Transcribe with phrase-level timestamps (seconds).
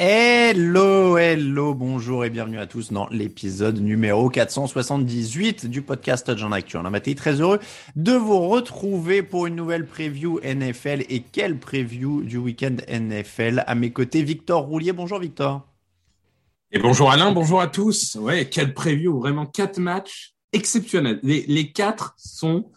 [0.00, 6.76] Hello, hello, bonjour et bienvenue à tous dans l'épisode numéro 478 du podcast Touchdown Actu.
[6.76, 7.58] On a été très heureux
[7.96, 13.64] de vous retrouver pour une nouvelle preview NFL et quelle preview du week-end NFL.
[13.66, 14.92] À mes côtés, Victor Roulier.
[14.92, 15.66] Bonjour Victor.
[16.70, 18.14] Et bonjour Alain, bonjour à tous.
[18.14, 21.18] Ouais, quelle preview, vraiment quatre matchs exceptionnels.
[21.24, 22.70] Les, les quatre sont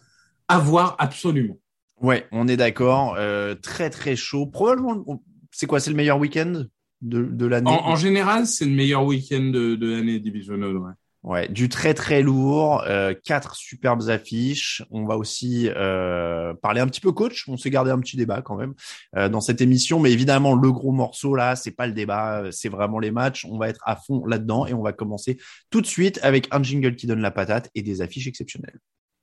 [0.48, 1.56] à voir absolument.
[2.00, 3.14] Ouais, on est d'accord.
[3.16, 4.46] Euh, très très chaud.
[4.46, 5.04] Probablement,
[5.52, 6.64] c'est quoi C'est le meilleur week-end?
[7.02, 10.76] De, de l'année En, en général, c'est le meilleur week-end de, de l'année divisionale.
[10.76, 10.92] Ouais.
[11.24, 14.82] Ouais, du très très lourd, euh, quatre superbes affiches.
[14.90, 17.44] On va aussi euh, parler un petit peu coach.
[17.46, 18.74] On s'est gardé un petit débat quand même
[19.16, 22.68] euh, dans cette émission, mais évidemment le gros morceau là, c'est pas le débat, c'est
[22.68, 23.46] vraiment les matchs.
[23.48, 25.38] On va être à fond là-dedans et on va commencer
[25.70, 28.80] tout de suite avec un jingle qui donne la patate et des affiches exceptionnelles.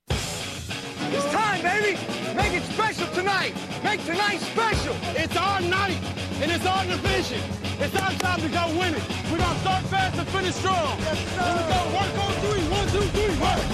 [0.09, 1.97] It's time, baby.
[2.33, 3.53] Make it special tonight.
[3.83, 4.95] Make tonight special.
[5.17, 5.99] It's our night,
[6.41, 7.41] and it's our division.
[7.91, 9.01] It's our time to go win it.
[9.31, 10.99] We're gonna start fast and finish strong.
[10.99, 11.41] Yes, sir.
[11.41, 12.61] We're gonna work on three.
[12.69, 13.68] One, two, three, work.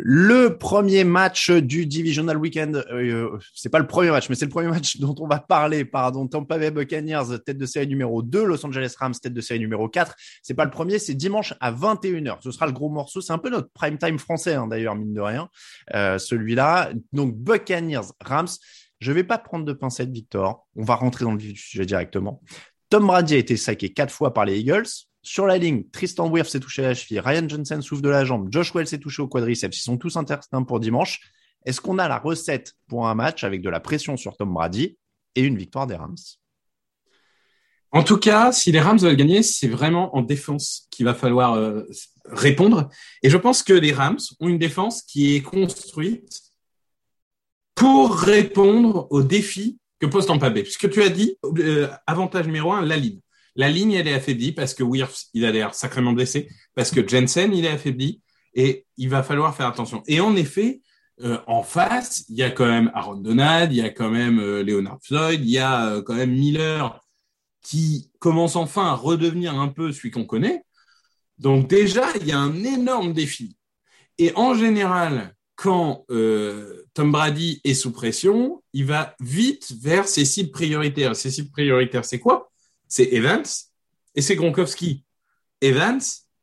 [0.00, 4.50] Le premier match du Divisional Weekend, euh, c'est pas le premier match, mais c'est le
[4.50, 6.28] premier match dont on va parler, pardon.
[6.28, 9.88] Tampa Bay Buccaneers, tête de série numéro 2, Los Angeles Rams, tête de série numéro
[9.88, 10.14] 4.
[10.42, 12.38] C'est pas le premier, c'est dimanche à 21h.
[12.42, 13.20] Ce sera le gros morceau.
[13.20, 15.48] C'est un peu notre prime time français, hein, d'ailleurs, mine de rien,
[15.94, 16.90] euh, celui-là.
[17.12, 18.48] Donc, Buccaneers, Rams.
[19.00, 20.66] Je vais pas prendre de pincettes, Victor.
[20.76, 22.40] On va rentrer dans le sujet directement.
[22.90, 24.86] Tom Brady a été saqué quatre fois par les Eagles.
[25.28, 28.24] Sur la ligne, Tristan Wirf s'est touché à la cheville, Ryan Johnson souffle de la
[28.24, 29.76] jambe, Josh Wells s'est touché au quadriceps.
[29.76, 31.20] Ils sont tous interdits pour dimanche.
[31.66, 34.96] Est-ce qu'on a la recette pour un match avec de la pression sur Tom Brady
[35.34, 36.16] et une victoire des Rams?
[37.92, 41.56] En tout cas, si les Rams veulent gagner, c'est vraiment en défense qu'il va falloir
[41.56, 41.82] euh,
[42.24, 42.88] répondre.
[43.22, 46.40] Et je pense que les Rams ont une défense qui est construite
[47.74, 50.62] pour répondre aux défis que pose Tampa Bay.
[50.62, 53.20] Puisque tu as dit, euh, avantage numéro un, la ligne.
[53.58, 57.06] La ligne, elle est affaiblie parce que Wirfs, il a l'air sacrément blessé, parce que
[57.06, 58.22] Jensen, il est affaibli,
[58.54, 60.02] et il va falloir faire attention.
[60.06, 60.80] Et en effet,
[61.22, 64.38] euh, en face, il y a quand même Aaron Donald, il y a quand même
[64.38, 67.04] euh, Leonard Floyd, il y a euh, quand même Miller
[67.60, 70.62] qui commence enfin à redevenir un peu celui qu'on connaît.
[71.38, 73.56] Donc déjà, il y a un énorme défi.
[74.18, 80.50] Et en général, quand Tom Brady est sous pression, il va vite vers ses cibles
[80.50, 81.14] prioritaires.
[81.14, 82.47] Ses cibles prioritaires, c'est quoi?
[82.88, 83.44] C'est Evans
[84.14, 85.04] et c'est Gronkowski.
[85.60, 86.00] Evans,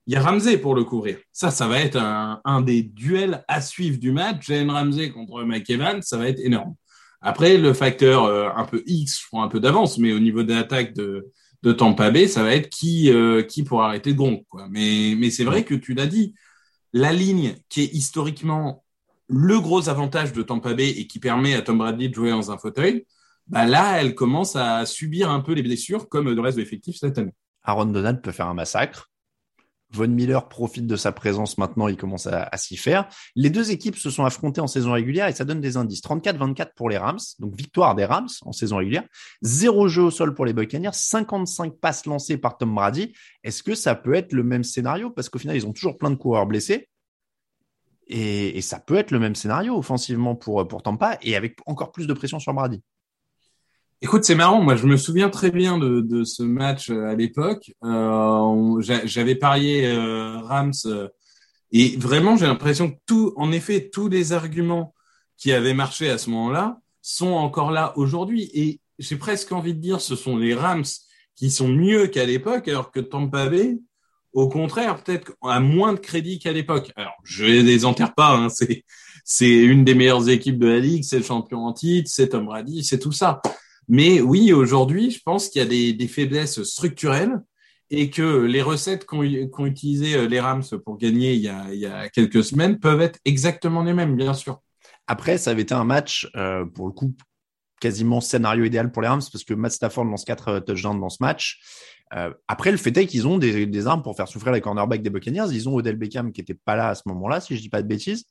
[0.08, 1.18] il y a Ramsey pour le couvrir.
[1.32, 4.48] Ça, ça va être un, un des duels à suivre du match.
[4.48, 6.76] Jalen Ramsey contre Mike Evans, ça va être énorme.
[7.22, 10.44] Après, le facteur euh, un peu X, je prends un peu d'avance, mais au niveau
[10.44, 11.32] de l'attaque de,
[11.64, 14.46] de Tampa Bay, ça va être qui, euh, qui pour arrêter Gronk.
[14.70, 16.36] Mais, mais c'est vrai que tu l'as dit,
[16.94, 18.84] la ligne qui est historiquement
[19.28, 22.52] le gros avantage de Tampa Bay et qui permet à Tom Brady de jouer dans
[22.52, 23.08] un fauteuil,
[23.48, 26.98] bah là, elle commence à subir un peu les blessures comme le reste de l'effectif
[26.98, 27.34] cette année.
[27.64, 29.12] Aaron Donald peut faire un massacre.
[29.92, 33.08] Von Miller profite de sa présence maintenant, il commence à, s'y faire.
[33.36, 36.02] Les deux équipes se sont affrontées en saison régulière et ça donne des indices.
[36.02, 39.04] 34-24 pour les Rams, donc victoire des Rams en saison régulière.
[39.42, 43.14] Zéro jeu au sol pour les Buccaneers, 55 passes lancées par Tom Brady.
[43.44, 45.12] Est-ce que ça peut être le même scénario?
[45.12, 46.90] Parce qu'au final, ils ont toujours plein de coureurs blessés.
[48.08, 51.92] Et, et, ça peut être le même scénario offensivement pour, pour Tampa et avec encore
[51.92, 52.84] plus de pression sur Brady.
[54.06, 54.62] Écoute, c'est marrant.
[54.62, 57.74] Moi, je me souviens très bien de, de ce match euh, à l'époque.
[57.84, 61.08] Euh, J'avais parié euh, Rams euh,
[61.72, 64.94] et vraiment, j'ai l'impression que tout, en effet, tous les arguments
[65.38, 68.52] qui avaient marché à ce moment-là sont encore là aujourd'hui.
[68.54, 70.86] Et j'ai presque envie de dire, ce sont les Rams
[71.36, 73.80] qui sont mieux qu'à l'époque, alors que Tampa Bay,
[74.34, 76.92] au contraire, peut-être a moins de crédit qu'à l'époque.
[76.96, 78.36] Alors, je les enterre pas.
[78.38, 78.84] Hein, c'est
[79.24, 82.46] c'est une des meilleures équipes de la ligue, c'est le champion en titre, c'est Tom
[82.46, 83.42] Brady, c'est tout ça.
[83.88, 87.42] Mais oui, aujourd'hui, je pense qu'il y a des, faiblesses structurelles
[87.90, 92.44] et que les recettes qu'ont qu utilisées les Rams pour gagner il y, a, quelques
[92.44, 94.62] semaines peuvent être exactement les mêmes, bien sûr.
[95.08, 97.14] Après, ça avait été un match, euh, pour le coup,
[97.80, 101.18] quasiment scénario idéal pour les Rams parce que Matt Stafford lance quatre touchdowns dans ce
[101.22, 101.60] match.
[102.16, 105.02] Euh, après, le fait est qu'ils ont des, des, armes pour faire souffrir les cornerbacks
[105.02, 105.52] des Buccaneers.
[105.52, 107.82] Ils ont Odell Beckham qui était pas là à ce moment-là, si je dis pas
[107.82, 108.26] de bêtises.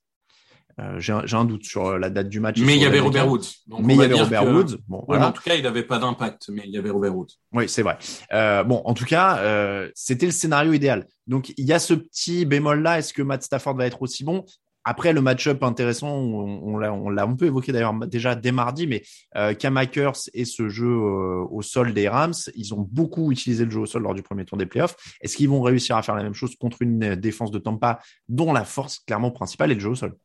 [0.80, 2.58] Euh, J'ai un, un, doute sur la date du match.
[2.60, 3.46] Mais il y avait Robert Woods.
[3.66, 4.48] Donc mais il y avait Robert que...
[4.48, 4.76] Woods.
[4.88, 5.28] Bon, ouais, voilà.
[5.28, 7.30] En tout cas, il n'avait pas d'impact, mais il y avait Robert Woods.
[7.52, 7.96] Oui, c'est vrai.
[8.32, 11.06] Euh, bon, en tout cas, euh, c'était le scénario idéal.
[11.26, 12.98] Donc, il y a ce petit bémol-là.
[12.98, 14.44] Est-ce que Matt Stafford va être aussi bon?
[14.86, 18.86] Après le match-up intéressant, on, on l'a on, un peu évoqué d'ailleurs déjà dès mardi,
[18.86, 19.02] mais
[19.34, 23.64] euh, Cam Akers et ce jeu euh, au sol des Rams, ils ont beaucoup utilisé
[23.64, 24.94] le jeu au sol lors du premier tour des playoffs.
[25.22, 28.52] Est-ce qu'ils vont réussir à faire la même chose contre une défense de Tampa dont
[28.52, 30.16] la force clairement principale est le jeu au sol?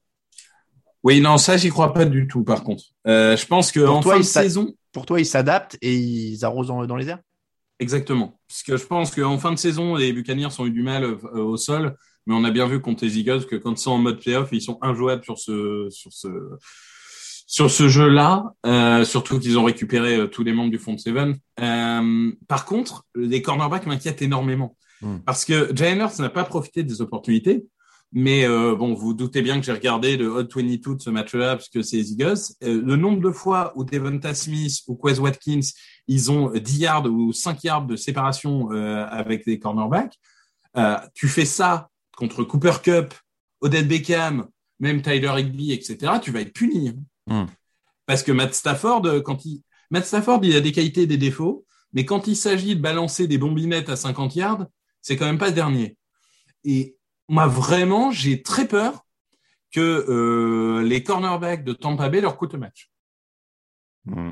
[1.04, 2.44] Oui, non, ça j'y crois pas du tout.
[2.44, 5.25] Par contre, euh, je pense que pour en toi, fin de saison, pour toi, ils
[5.25, 7.19] s'adaptent et ils arrosent dans, dans les airs.
[7.80, 8.40] Exactement.
[8.48, 11.18] Parce que je pense qu'en fin de saison, les Buccaneers ont eu du mal euh,
[11.36, 13.98] au sol, mais on a bien vu contre les Eagles que quand ils sont en
[13.98, 16.28] mode playoff, ils sont injouables sur ce sur ce
[17.48, 18.54] sur ce jeu-là.
[18.66, 21.38] Euh, surtout qu'ils ont récupéré euh, tous les membres du front seven.
[21.62, 25.19] Euh, par contre, les cornerbacks m'inquiètent énormément Mm.
[25.25, 27.66] parce que Hurts n'a pas profité des opportunités.
[28.11, 31.56] Mais euh, bon, vous doutez bien que j'ai regardé le Hot 22 de ce match-là
[31.56, 32.39] parce que c'est les Eagles.
[32.63, 35.59] Euh, le nombre de fois où Devonta Smith ou Quez Watkins,
[36.07, 40.17] ils ont 10 yards ou 5 yards de séparation euh, avec les cornerbacks.
[40.77, 43.13] Euh, tu fais ça contre Cooper Cup,
[43.61, 44.47] Odette Beckham,
[44.79, 46.13] même Tyler Higby, etc.
[46.21, 46.94] Tu vas être puni.
[47.27, 47.45] Mm.
[48.05, 51.17] Parce que Matt Stafford, euh, quand il Matt Stafford, il a des qualités et des
[51.17, 54.67] défauts, mais quand il s'agit de balancer des bombinettes à 50 yards,
[55.01, 55.97] c'est quand même pas le dernier.
[56.63, 56.95] Et
[57.29, 59.05] moi, vraiment, j'ai très peur
[59.71, 62.91] que euh, les cornerbacks de Tampa Bay leur coûtent le match.
[64.05, 64.31] Mm.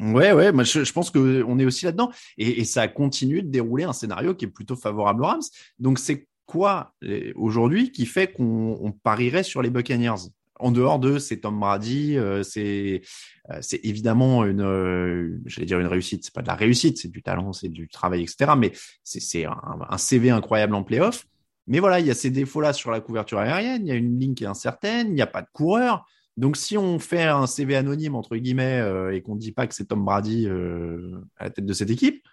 [0.00, 2.10] Ouais, ouais, moi je, pense qu'on est aussi là-dedans.
[2.36, 5.42] Et, ça continue de dérouler un scénario qui est plutôt favorable aux Rams.
[5.78, 6.92] Donc c'est quoi
[7.36, 10.30] aujourd'hui qui fait qu'on parierait sur les Buccaneers?
[10.60, 13.02] En dehors de c'est Tom Brady, euh, c'est
[13.50, 17.10] euh, c'est évidemment une, euh, j'allais dire une réussite, c'est pas de la réussite, c'est
[17.10, 18.52] du talent, c'est du travail, etc.
[18.56, 18.72] Mais
[19.02, 19.56] c'est un,
[19.88, 21.26] un, CV incroyable en playoff.
[21.66, 24.18] Mais voilà, il y a ces défauts-là sur la couverture aérienne, il y a une
[24.18, 26.06] ligne qui est incertaine, il n'y a pas de coureur.
[26.36, 29.66] Donc, si on fait un CV anonyme, entre guillemets, euh, et qu'on ne dit pas
[29.66, 32.24] que c'est Tom Brady euh, à la tête de cette équipe,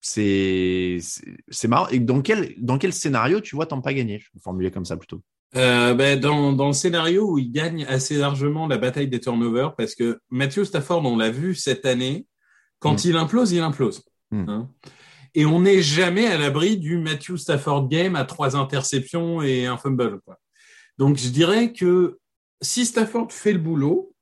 [0.00, 0.98] c'est
[1.64, 1.88] marrant.
[1.88, 4.18] Et dans quel, dans quel scénario tu vois Tampa gagner?
[4.18, 5.22] Je vais formuler comme ça plutôt.
[5.54, 9.74] Euh, ben dans, dans le scénario où il gagne assez largement la bataille des turnovers,
[9.76, 12.26] parce que Matthew Stafford, on l'a vu cette année,
[12.78, 13.08] quand mmh.
[13.08, 14.02] il implose, il implose.
[14.30, 14.48] Mmh.
[14.48, 14.70] Hein
[15.34, 19.76] et on n'est jamais à l'abri du Matthew Stafford game à trois interceptions et un
[19.76, 20.20] fumble.
[20.20, 20.38] Quoi.
[20.98, 22.18] Donc je dirais que
[22.60, 24.14] si Stafford fait le boulot,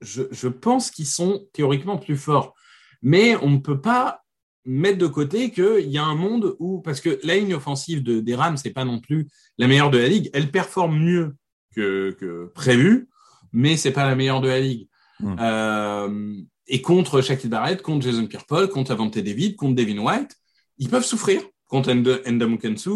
[0.00, 2.54] je, je pense qu'ils sont théoriquement plus forts.
[3.02, 4.22] Mais on ne peut pas
[4.64, 8.20] mettre de côté qu'il y a un monde où, parce que la ligne offensive de,
[8.20, 9.28] des Rams, c'est pas non plus
[9.58, 11.36] la meilleure de la ligue, elle performe mieux
[11.74, 13.08] que, que prévu,
[13.52, 14.88] mais c'est pas la meilleure de la ligue.
[15.20, 15.36] Mmh.
[15.40, 16.34] Euh,
[16.66, 20.36] et contre Shaquille Barrett, contre Jason Pierre-Paul, contre Avante David, contre Devin White,
[20.78, 21.42] ils peuvent souffrir.
[21.66, 22.90] Contre Endamukensu,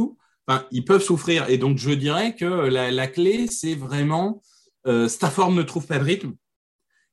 [0.46, 1.48] enfin, ils peuvent souffrir.
[1.48, 4.42] Et donc, je dirais que la, clé, c'est vraiment
[4.86, 6.34] euh, Stafford ne trouve pas de rythme.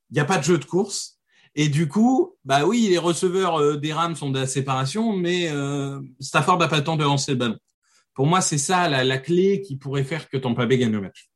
[0.09, 1.19] Il n'y a pas de jeu de course.
[1.55, 5.49] Et du coup, bah oui, les receveurs euh, des Rams sont de la séparation, mais
[5.51, 7.57] euh, Stafford n'a pas le temps de lancer le ballon.
[8.13, 11.01] Pour moi, c'est ça la, la, clé qui pourrait faire que Tampa Bay gagne le
[11.01, 11.29] match.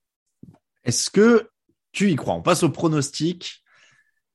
[0.83, 1.49] Est-ce que
[1.91, 2.33] tu y crois?
[2.33, 3.63] On passe au pronostic.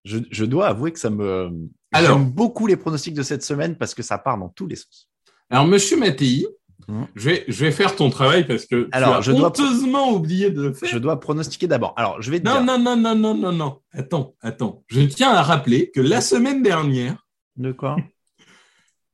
[0.04, 1.50] Je, je, dois avouer que ça me.
[1.94, 5.08] J'aime beaucoup les pronostics de cette semaine parce que ça part dans tous les sens.
[5.50, 6.46] Alors, Monsieur Mattei,
[6.88, 7.02] mmh.
[7.14, 10.12] je, vais, je vais faire ton travail parce que Alors, tu as je dois honteusement
[10.12, 10.88] oublié de le faire.
[10.88, 11.92] Je dois pronostiquer d'abord.
[11.96, 12.64] Alors, je vais te non, dire.
[12.64, 13.80] Non, non, non, non, non, non.
[13.92, 14.82] Attends, attends.
[14.88, 17.26] Je tiens à rappeler que la semaine dernière.
[17.56, 17.96] De quoi?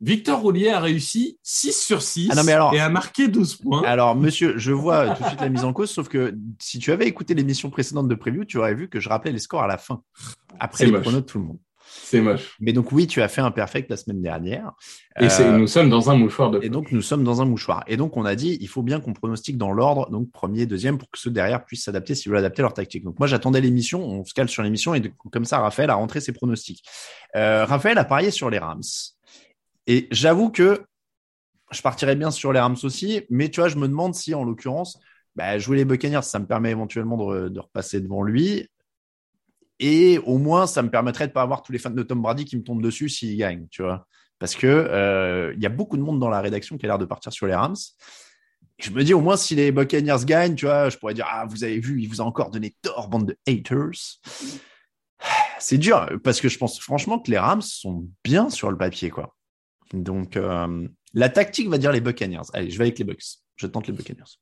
[0.00, 3.56] Victor Roulier a réussi 6 sur 6 Ah non, mais alors- et a marqué 12
[3.56, 3.82] points.
[3.82, 6.92] Alors, monsieur, je vois tout de suite la mise en cause, sauf que si tu
[6.92, 9.66] avais écouté l'émission précédente de preview, tu aurais vu que je rappelais les scores à
[9.66, 10.02] la fin,
[10.60, 11.02] après les moche.
[11.02, 11.58] pronos de tout le monde.
[11.90, 12.56] C'est moche.
[12.60, 14.72] Mais donc, oui, tu as fait un perfect la semaine dernière.
[15.20, 17.82] Et Euh, nous sommes dans un mouchoir de Et donc, nous sommes dans un mouchoir.
[17.86, 20.98] Et donc, on a dit, il faut bien qu'on pronostique dans l'ordre, donc premier, deuxième,
[20.98, 23.04] pour que ceux derrière puissent s'adapter s'ils veulent adapter leur tactique.
[23.04, 25.94] Donc, moi, j'attendais l'émission, on se cale sur l'émission, et de- comme ça, Raphaël a
[25.94, 26.82] rentré ses pronostics.
[27.36, 28.82] Euh, Raphaël a parié sur les Rams.
[29.86, 30.82] Et j'avoue que
[31.70, 34.44] je partirais bien sur les Rams aussi, mais tu vois, je me demande si, en
[34.44, 34.98] l'occurrence,
[35.36, 37.16] bah, jouer les Buccaneers, ça me permet éventuellement
[37.48, 38.68] de repasser devant lui.
[39.80, 42.44] Et au moins, ça me permettrait de pas avoir tous les fans de Tom Brady
[42.44, 44.06] qui me tombent dessus s'il gagne, tu vois.
[44.38, 46.98] Parce que euh, il y a beaucoup de monde dans la rédaction qui a l'air
[46.98, 47.76] de partir sur les Rams.
[48.78, 51.46] Je me dis au moins si les Buccaneers gagnent, tu vois, je pourrais dire ah
[51.46, 54.20] vous avez vu, il vous a encore donné tort bande de haters.
[55.58, 59.10] C'est dur parce que je pense franchement que les Rams sont bien sur le papier
[59.10, 59.34] quoi.
[59.92, 62.46] Donc euh, la tactique va dire les Buccaneers.
[62.52, 63.24] Allez, je vais avec les Bucks.
[63.56, 64.38] Je tente les Buccaneers.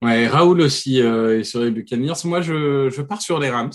[0.00, 2.14] Ouais, Raoul aussi euh, est sur les Buccaneers.
[2.24, 3.72] Moi, je pars sur les Rams,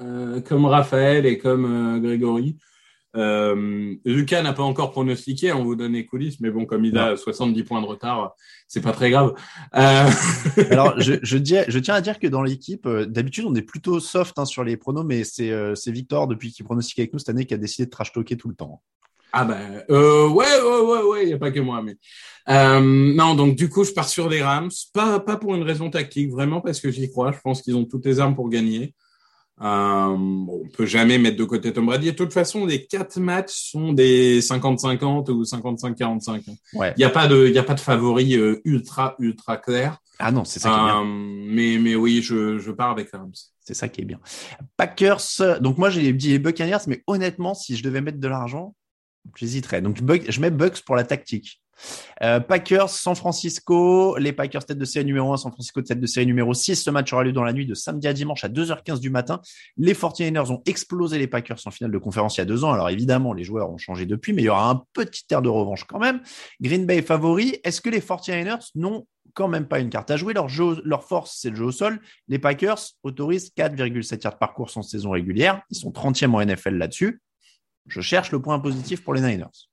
[0.00, 2.56] euh, comme Raphaël et comme euh, Grégory.
[3.16, 6.98] Euh, Lucas n'a pas encore pronostiqué, on vous donne les coulisses, mais bon, comme il
[6.98, 8.34] a 70 points de retard,
[8.66, 9.34] c'est pas très grave.
[9.70, 14.00] Alors, je, je, dis, je tiens à dire que dans l'équipe, d'habitude, on est plutôt
[14.00, 17.46] soft hein, sur les pronos, mais c'est Victor, depuis qu'il pronostique avec nous cette année,
[17.46, 18.82] qui a décidé de trash talker tout le temps.
[19.36, 21.96] Ah ben, euh, ouais, ouais, ouais, ouais, il n'y a pas que moi, mais
[22.48, 25.90] euh, non, donc du coup, je pars sur les Rams, pas pas pour une raison
[25.90, 27.32] tactique, vraiment parce que j'y crois.
[27.32, 28.94] Je pense qu'ils ont toutes les armes pour gagner.
[29.60, 32.10] Euh, bon, on peut jamais mettre de côté Tom Brady.
[32.10, 36.42] De toute façon, les quatre matchs sont des 50-50 ou 55-45.
[36.74, 36.92] Ouais.
[36.96, 39.98] Il n'y a pas de, il a pas de favori euh, ultra ultra clair.
[40.18, 41.02] Ah non, c'est ça qui est bien.
[41.02, 43.32] Euh, mais mais oui, je je pars avec Rams.
[43.60, 44.18] C'est ça qui est bien.
[44.76, 45.60] Packers.
[45.60, 48.74] Donc moi j'ai dit les Buccaneers, mais honnêtement, si je devais mettre de l'argent,
[49.36, 49.82] j'hésiterais.
[49.82, 51.60] Donc je mets Bucks pour la tactique.
[52.22, 56.06] Euh, Packers, San Francisco, les Packers tête de série numéro 1, San Francisco tête de
[56.06, 56.76] série numéro 6.
[56.76, 59.40] Ce match aura lieu dans la nuit de samedi à dimanche à 2h15 du matin.
[59.76, 62.72] Les 49ers ont explosé les Packers en finale de conférence il y a deux ans.
[62.72, 65.48] Alors évidemment, les joueurs ont changé depuis, mais il y aura un petit air de
[65.48, 66.20] revanche quand même.
[66.60, 67.58] Green Bay favori.
[67.64, 70.34] Est-ce que les 49ers n'ont quand même pas une carte à jouer?
[70.34, 72.00] Leur, force, c'est le jeu au sol.
[72.28, 75.62] Les Packers autorisent 4,7 yards par course en saison régulière.
[75.70, 77.20] Ils sont 30e en NFL là-dessus.
[77.86, 79.68] Je cherche le point positif pour les Niners.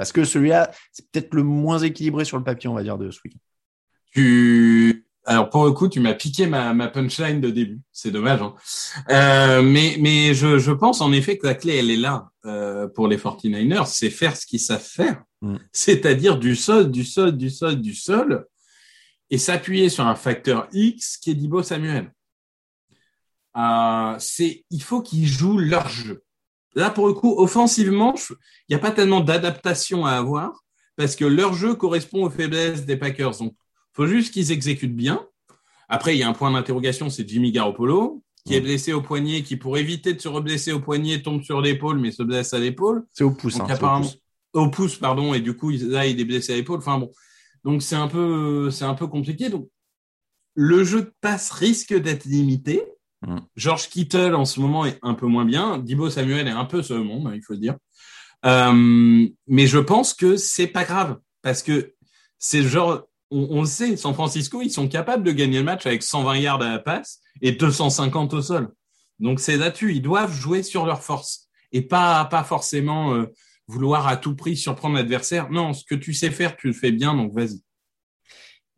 [0.00, 3.10] Parce que celui-là, c'est peut-être le moins équilibré sur le papier, on va dire, de
[3.10, 3.34] ce week
[4.14, 7.80] Tu alors pour le coup, tu m'as piqué ma, ma punchline de début.
[7.92, 8.40] C'est dommage.
[8.40, 8.54] Hein.
[9.10, 12.88] Euh, mais mais je, je pense en effet que la clé elle est là euh,
[12.88, 15.56] pour les 49ers, c'est faire ce qu'ils savent faire, Mm.
[15.72, 18.46] c'est-à-dire du sol, du sol, du sol, du sol,
[19.30, 22.12] et s'appuyer sur un facteur X qui est Dibo Samuel.
[23.56, 26.22] Euh, c'est il faut qu'ils jouent leur jeu.
[26.74, 28.36] Là pour le coup, offensivement, il
[28.70, 30.62] n'y a pas tellement d'adaptation à avoir
[30.96, 33.38] parce que leur jeu correspond aux faiblesses des Packers.
[33.38, 33.54] Donc
[33.92, 35.26] faut juste qu'ils exécutent bien.
[35.88, 39.42] Après, il y a un point d'interrogation, c'est Jimmy Garoppolo, qui est blessé au poignet,
[39.42, 42.60] qui pour éviter de se reblesser au poignet tombe sur l'épaule, mais se blesse à
[42.60, 43.04] l'épaule.
[43.12, 43.56] C'est au pouce.
[43.58, 44.18] Donc hein, au apparemment, pouce.
[44.52, 44.96] au pouce.
[44.96, 46.78] pardon, et du coup, il- là, il est blessé à l'épaule.
[46.78, 47.10] Enfin bon,
[47.64, 49.48] donc c'est un peu, c'est un peu compliqué.
[49.48, 49.68] Donc
[50.54, 52.82] le jeu de passe risque d'être limité.
[53.26, 53.38] Mm.
[53.56, 55.78] George Kittle en ce moment est un peu moins bien.
[55.78, 57.76] Dibo Samuel est un peu ce monde, hein, il faut le dire.
[58.46, 61.94] Euh, mais je pense que c'est pas grave parce que
[62.38, 65.86] c'est genre, on, on le sait, San Francisco, ils sont capables de gagner le match
[65.86, 68.72] avec 120 yards à la passe et 250 au sol.
[69.18, 73.26] Donc c'est là-dessus, ils doivent jouer sur leur force et pas pas forcément euh,
[73.66, 75.50] vouloir à tout prix surprendre l'adversaire.
[75.50, 77.60] Non, ce que tu sais faire, tu le fais bien, donc vas-y.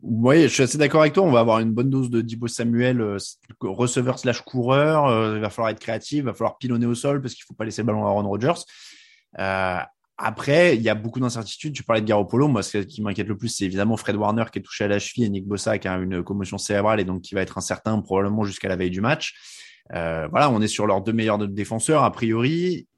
[0.02, 1.23] Oui, je suis assez d'accord avec toi.
[1.23, 3.18] On va avoir une bonne dose de Dibo Samuel, euh,
[3.61, 5.06] receveur slash coureur.
[5.06, 7.54] Euh, il va falloir être créatif, il va falloir pilonner au sol parce qu'il faut
[7.54, 8.61] pas laisser le ballon à Aaron Rodgers.
[9.38, 9.78] Euh,
[10.18, 11.73] après, il y a beaucoup d'incertitudes.
[11.73, 12.49] Tu parlais de Garoppolo.
[12.49, 14.99] Moi, ce qui m'inquiète le plus, c'est évidemment Fred Warner qui est touché à la
[14.99, 18.00] cheville et Nick Bossa qui a une commotion cérébrale et donc qui va être incertain
[18.00, 19.35] probablement jusqu'à la veille du match.
[19.94, 22.88] Euh, voilà, on est sur leurs deux meilleurs défenseurs a priori.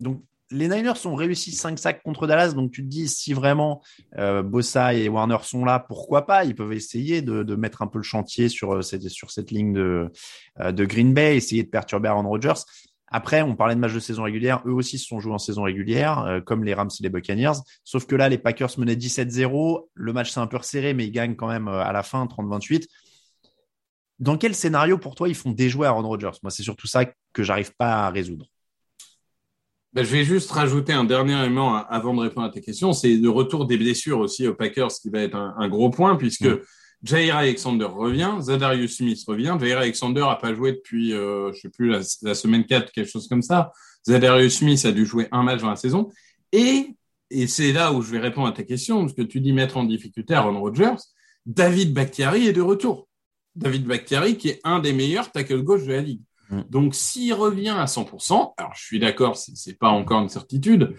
[0.00, 2.52] Donc, les Niners ont réussi 5 sacs contre Dallas.
[2.52, 3.82] Donc, tu te dis, si vraiment
[4.18, 6.44] euh, Bossa et Warner sont là, pourquoi pas?
[6.44, 10.10] Ils peuvent essayer de, mettre un peu le chantier sur euh, cette, ligne de,
[10.60, 12.60] euh, de Green Bay, essayer de perturber Aaron Rodgers.
[13.08, 14.62] Après, on parlait de matchs de saison régulière.
[14.64, 17.60] Eux aussi se sont joués en saison régulière, comme les Rams et les Buccaneers.
[17.84, 19.90] Sauf que là, les Packers menaient 17-0.
[19.92, 22.86] Le match s'est un peu resserré, mais ils gagnent quand même à la fin, 30-28.
[24.18, 26.30] Dans quel scénario, pour toi, ils font déjouer Aaron Rodgers?
[26.42, 27.04] Moi, c'est surtout ça
[27.34, 28.46] que j'arrive pas à résoudre.
[29.94, 32.92] Ben, je vais juste rajouter un dernier élément avant de répondre à tes questions.
[32.92, 36.16] C'est le retour des blessures aussi aux Packers qui va être un, un gros point
[36.16, 36.60] puisque Mm.
[37.02, 39.56] Jair Alexander revient, Zadarius Smith revient.
[39.60, 43.10] Jair Alexander a pas joué depuis, euh, je sais plus, la, la semaine 4, quelque
[43.10, 43.72] chose comme ça.
[44.06, 46.10] Zadarius Smith a dû jouer un match dans la saison.
[46.52, 46.94] Et
[47.34, 49.78] et c'est là où je vais répondre à ta question, parce que tu dis mettre
[49.78, 50.96] en difficulté Aaron Rodgers,
[51.46, 53.08] David Bakhtiari est de retour.
[53.56, 56.20] David Bakhtiari qui est un des meilleurs tackle gauche de la ligue.
[56.52, 56.62] Mm.
[56.68, 60.94] Donc s'il revient à 100%, alors je suis d'accord, c'est pas encore une certitude,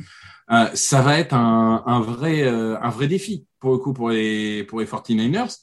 [0.51, 4.09] euh, ça va être un, un vrai euh, un vrai défi pour le coup pour
[4.09, 5.57] les pour les 49ers.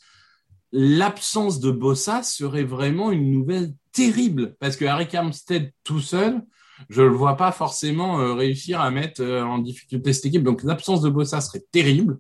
[0.73, 6.41] L'absence de Bossa serait vraiment une nouvelle terrible parce que Harry Armstead tout seul,
[6.89, 10.45] je le vois pas forcément euh, réussir à mettre en difficulté cette équipe.
[10.45, 12.19] Donc l'absence de Bossa serait terrible.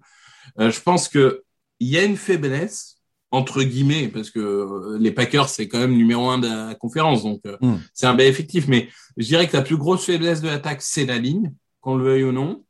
[0.58, 1.44] je pense que
[1.78, 2.99] il y a une faiblesse
[3.32, 7.22] entre guillemets, parce que euh, les Packers, c'est quand même numéro un de la conférence,
[7.22, 7.78] donc euh, hmm.
[7.94, 8.66] c'est un bel effectif.
[8.68, 12.04] Mais je dirais que la plus grosse faiblesse de l'attaque, c'est la ligne, qu'on le
[12.04, 12.64] veuille ou non.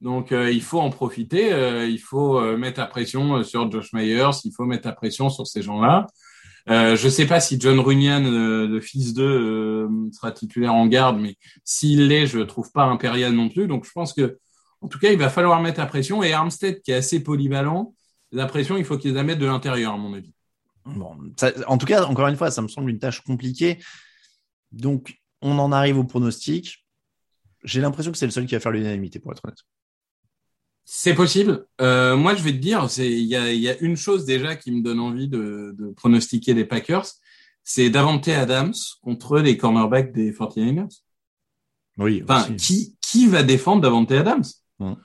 [0.00, 1.50] Donc euh, il faut en profiter,
[1.88, 5.60] il faut mettre la pression sur Josh Myers, il faut mettre la pression sur ces
[5.60, 6.06] gens-là.
[6.68, 11.36] je ne sais pas si John Runyan, le fils d'eux, sera titulaire en garde, mais
[11.64, 13.66] s'il l'est, je ne trouve pas impérial non plus.
[13.66, 14.38] Donc je pense que,
[14.80, 16.22] en tout cas, il va falloir mettre la pression.
[16.22, 17.92] Et Armstead, qui est assez polyvalent,
[18.32, 20.32] l'impression il faut qu'ils la mettent de l'intérieur, à mon avis.
[20.84, 21.16] Bon,
[21.66, 23.78] en tout cas, encore une fois, ça me semble une tâche compliquée.
[24.72, 26.86] Donc, on en arrive au pronostic.
[27.64, 29.58] J'ai l'impression que c'est le seul qui va faire l'unanimité, pour être honnête.
[30.84, 31.66] C'est possible.
[31.82, 35.00] Euh, moi, je vais te dire, il y a, une chose déjà qui me donne
[35.00, 37.06] envie de, pronostiquer les Packers,
[37.62, 41.02] c'est Davante Adams contre les cornerbacks des 49ers.
[41.98, 42.22] Oui.
[42.26, 44.44] Enfin, qui, qui va défendre Davante Adams?
[44.80, 44.96] Hum.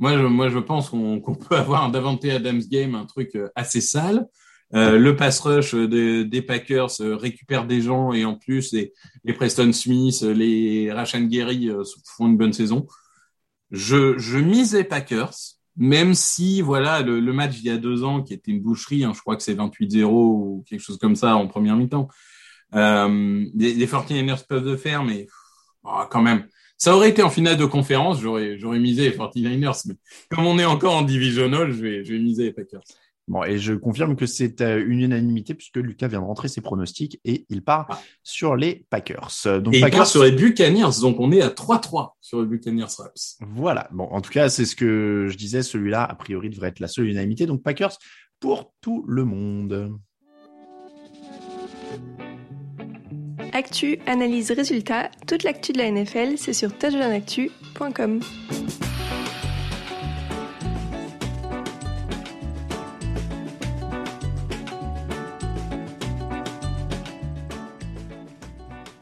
[0.00, 3.48] Moi, je, moi, je pense qu'on peut avoir un Davante Adams game, un truc euh,
[3.54, 4.26] assez sale.
[4.72, 8.92] Euh, le pass rush des Packers euh, récupère des gens et en plus les,
[9.24, 11.70] les Preston Smith, les Rashan Gary
[12.04, 12.86] font une bonne saison.
[13.70, 15.34] Je, je misais Packers,
[15.76, 19.12] même si voilà le, match il y a deux ans qui était une boucherie, hein,
[19.14, 22.08] je crois que c'est 28-0 ou quelque chose comme ça en première mi-temps.
[22.74, 25.26] Euh, les, les 49ers peuvent le faire, mais
[25.82, 26.46] oh, quand même,
[26.80, 29.82] ça aurait été en finale de conférence, j'aurais, j'aurais misé les 49ers.
[29.86, 29.94] Mais
[30.30, 32.80] comme on est encore en divisional, je vais, je vais miser les Packers.
[33.28, 36.62] Bon, et je confirme que c'est euh, une unanimité puisque Lucas vient de rentrer ses
[36.62, 38.00] pronostics et il part ah.
[38.24, 39.30] sur les Packers.
[39.60, 39.94] Donc, et Packers...
[39.94, 43.36] il part sur les Buccaneers, donc on est à 3-3 sur les Buccaneers Raps.
[43.40, 43.88] Voilà.
[43.92, 45.62] Bon, en tout cas, c'est ce que je disais.
[45.62, 47.44] Celui-là, a priori, devrait être la seule unanimité.
[47.44, 47.98] Donc Packers
[48.40, 49.92] pour tout le monde.
[53.52, 58.20] Actu, analyse, résultat, toute l'actu de la NFL, c'est sur touchdownactu.com.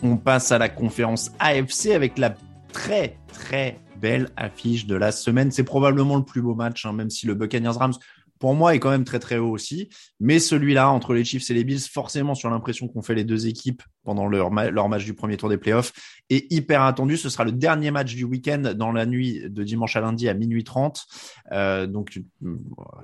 [0.02, 2.34] On passe à la conférence AFC avec la
[2.72, 5.50] très très belle affiche de la semaine.
[5.50, 7.94] C'est probablement le plus beau match, hein, même si le Buccaneers Rams
[8.38, 9.88] pour moi, est quand même très très haut aussi.
[10.20, 13.46] Mais celui-là, entre les Chiefs et les Bills, forcément sur l'impression qu'ont fait les deux
[13.46, 15.92] équipes pendant leur, match du premier tour des playoffs,
[16.30, 17.16] est hyper attendu.
[17.16, 20.34] Ce sera le dernier match du week-end dans la nuit de dimanche à lundi à
[20.34, 21.04] minuit 30.
[21.52, 22.18] Euh, donc,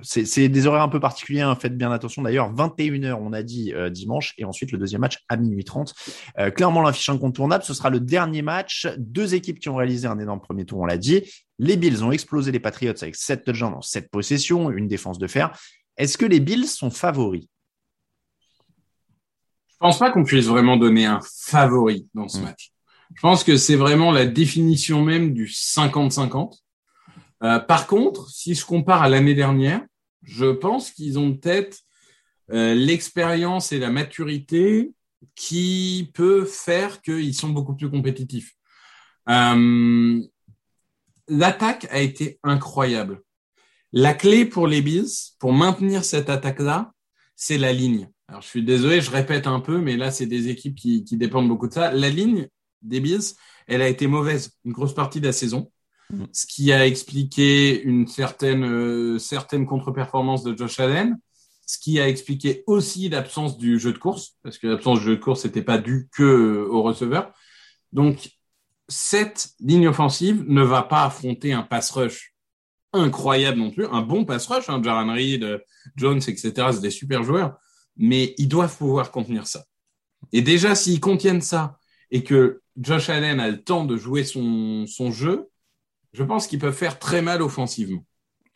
[0.01, 1.41] c'est des horaires un peu particuliers.
[1.41, 1.55] Hein.
[1.55, 2.23] Faites bien attention.
[2.23, 5.93] D'ailleurs, 21h, on a dit euh, dimanche, et ensuite le deuxième match à minuit 30.
[6.39, 8.87] Euh, clairement, l'affiche incontournable, ce sera le dernier match.
[8.97, 11.23] Deux équipes qui ont réalisé un énorme premier tour, on l'a dit.
[11.59, 15.27] Les Bills ont explosé les Patriots avec 7 touchdowns dans 7 possessions, une défense de
[15.27, 15.57] fer.
[15.97, 17.47] Est-ce que les Bills sont favoris?
[19.69, 22.43] Je pense pas qu'on puisse vraiment donner un favori dans ce hmm.
[22.43, 22.71] match.
[23.13, 26.59] Je pense que c'est vraiment la définition même du 50-50.
[27.43, 29.81] Euh, par contre, si je compare à l'année dernière,
[30.23, 31.79] je pense qu'ils ont peut-être
[32.51, 34.91] euh, l'expérience et la maturité
[35.35, 38.53] qui peut faire qu'ils sont beaucoup plus compétitifs.
[39.29, 40.21] Euh,
[41.27, 43.21] l'attaque a été incroyable.
[43.91, 46.91] La clé pour les Bills, pour maintenir cette attaque-là,
[47.35, 48.09] c'est la ligne.
[48.27, 51.15] Alors, je suis désolé, je répète un peu, mais là, c'est des équipes qui, qui,
[51.15, 51.91] dépendent beaucoup de ça.
[51.91, 52.47] La ligne
[52.81, 53.35] des Bills,
[53.67, 55.71] elle a été mauvaise une grosse partie de la saison,
[56.09, 56.25] mm.
[56.31, 61.17] ce qui a expliqué une certaine, euh, certaine contre-performance de Josh Allen,
[61.67, 65.15] ce qui a expliqué aussi l'absence du jeu de course, parce que l'absence du jeu
[65.17, 67.31] de course n'était pas due que euh, au receveur.
[67.91, 68.29] Donc,
[68.87, 72.35] cette ligne offensive ne va pas affronter un pass rush
[72.95, 74.81] incroyable non plus, un bon pass rush, hein,
[75.13, 75.61] Reed,
[75.95, 77.57] Jones, etc., c'est des super joueurs,
[77.97, 79.65] mais ils doivent pouvoir contenir ça.
[80.31, 81.77] Et déjà, s'ils contiennent ça
[82.11, 85.49] et que Josh Allen a le temps de jouer son, jeu,
[86.13, 88.05] je pense qu'ils peuvent faire très mal offensivement.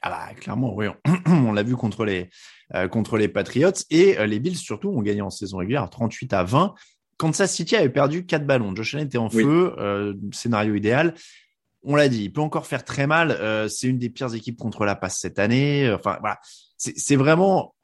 [0.02, 0.88] Ah bah, clairement, oui.
[1.26, 2.30] On l'a vu contre les,
[2.74, 6.74] euh, Patriots et euh, les Bills surtout ont gagné en saison régulière 38 à 20.
[7.20, 8.74] Kansas City avait perdu quatre ballons.
[8.76, 11.14] Josh Allen était en feu, euh, scénario idéal.
[11.84, 13.32] On l'a dit, il peut encore faire très mal.
[13.32, 15.92] Euh, c'est une des pires équipes contre la passe cette année.
[15.94, 16.40] Enfin voilà,
[16.78, 17.76] c'est vraiment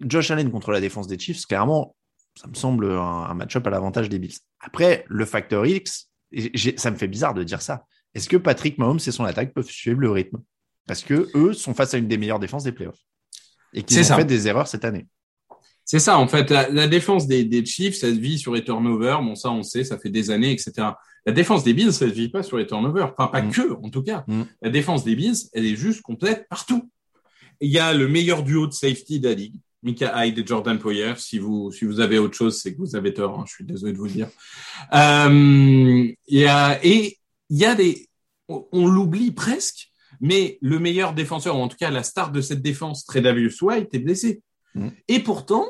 [0.00, 1.46] Josh Allen contre la défense des Chiefs.
[1.46, 1.94] Clairement,
[2.34, 4.38] ça me semble un, un match-up à l'avantage des Bills.
[4.58, 6.10] Après, le facteur X,
[6.76, 9.70] ça me fait bizarre de dire ça, est-ce que Patrick Mahomes et son attaque peuvent
[9.70, 10.38] suivre le rythme?
[10.88, 12.98] Parce que eux sont face à une des meilleures défenses des playoffs
[13.72, 15.06] et qui ont fait des erreurs cette année.
[15.90, 19.20] C'est ça, en fait, la, défense des, des, Chiefs, ça se vit sur les turnovers.
[19.22, 20.72] Bon, ça, on sait, ça fait des années, etc.
[21.26, 23.12] La défense des Bills, ça se vit pas sur les turnovers.
[23.18, 23.50] Enfin, pas mm.
[23.50, 24.22] que, en tout cas.
[24.28, 24.42] Mm.
[24.62, 26.88] La défense des Bills, elle est juste complète partout.
[27.60, 29.56] Il y a le meilleur duo de safety de la ligue.
[29.82, 31.14] Mika Hyde et Jordan Poyer.
[31.16, 33.40] Si vous, si vous avez autre chose, c'est que vous avez tort.
[33.40, 34.28] Hein, je suis désolé de vous le dire.
[34.94, 38.08] Euh, il y a, et il y a des,
[38.46, 42.62] on l'oublie presque, mais le meilleur défenseur, ou en tout cas la star de cette
[42.62, 44.40] défense, Tredavious White, est blessé.
[44.76, 44.90] Mm.
[45.08, 45.66] Et pourtant,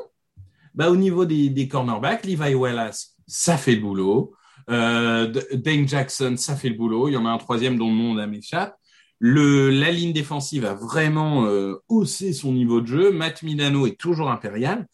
[0.73, 4.33] bah, au niveau des, des cornerbacks, Levi Wallace, ça fait le boulot.
[4.69, 7.09] Euh, Dane Jackson, ça fait le boulot.
[7.09, 8.75] Il y en a un troisième dont le nom m'échappe.
[9.19, 13.11] Le, la ligne défensive a vraiment euh, haussé son niveau de jeu.
[13.11, 14.87] Matt Milano est toujours impérial.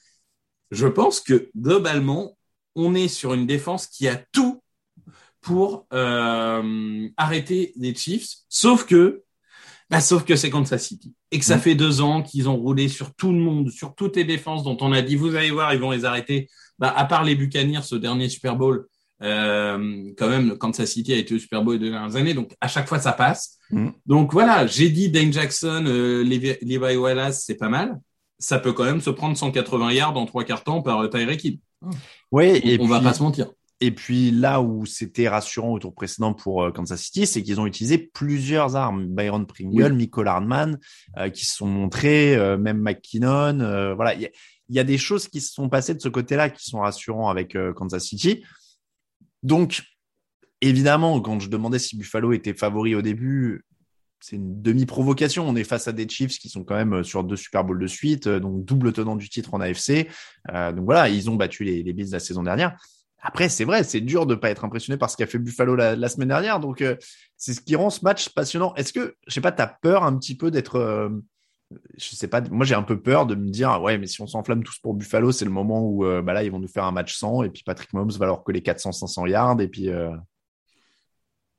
[0.72, 2.38] Je pense que globalement,
[2.76, 4.62] on est sur une défense qui a tout
[5.42, 9.24] pour euh, arrêter les Chiefs, sauf que
[9.90, 11.62] bah, sauf que c'est Kansas City et que ça mmh.
[11.62, 14.78] fait deux ans qu'ils ont roulé sur tout le monde, sur toutes les défenses dont
[14.82, 16.50] on a dit vous allez voir, ils vont les arrêter.
[16.80, 18.88] Bah, à part les Buccaneers, ce dernier Super Bowl,
[19.24, 22.68] euh, quand même, Kansas City a été au Super Bowl de dernières années, donc à
[22.68, 23.58] chaque fois ça passe.
[23.72, 23.90] Mmh.
[24.06, 28.00] Donc voilà, j'ai dit Dane Jackson, euh, Levi, Wallace, c'est pas mal.
[28.40, 31.44] Ça peut quand même se prendre 180 yards en trois quarts temps par euh, Tyreek
[31.44, 31.60] Hill.
[32.32, 33.48] Oui, et on, va pas se mentir.
[33.80, 37.62] Et puis là où c'était rassurant au tour précédent pour euh, Kansas City, c'est qu'ils
[37.62, 39.06] ont utilisé plusieurs armes.
[39.06, 40.10] Byron Pringle, oui.
[40.26, 40.80] Hardman,
[41.18, 43.96] euh, qui se sont montrés, euh, même McKinnon.
[43.96, 44.32] voilà, il
[44.70, 47.56] y, a des choses qui se sont passées de ce côté-là qui sont rassurants avec
[47.76, 48.44] Kansas City.
[49.44, 49.84] Donc,
[50.62, 53.64] évidemment, quand je demandais si Buffalo était favori au début,
[54.20, 55.48] c'est une demi-provocation.
[55.48, 57.88] On est face à des Chiefs qui sont quand même sur deux Super Bowls de
[57.88, 60.08] suite, donc double tenant du titre en AFC.
[60.52, 62.76] donc voilà, ils ont battu les, les Bills la saison dernière.
[63.22, 66.10] Après, c'est vrai, c'est dur de pas être impressionné par ce qu'a fait Buffalo la,
[66.10, 66.60] semaine dernière.
[66.60, 66.96] Donc, euh,
[67.36, 68.76] c'est ce qui rend ce match passionnant.
[68.76, 70.76] Est-ce que, je sais pas, tu as peur un petit peu d'être.
[70.76, 71.10] Euh,
[71.98, 74.28] je sais pas, moi j'ai un peu peur de me dire, ouais, mais si on
[74.28, 76.86] s'enflamme tous pour Buffalo, c'est le moment où euh, bah là, ils vont nous faire
[76.86, 79.90] un match 100 et puis Patrick Mahomes va leur coller 400-500 yards et puis.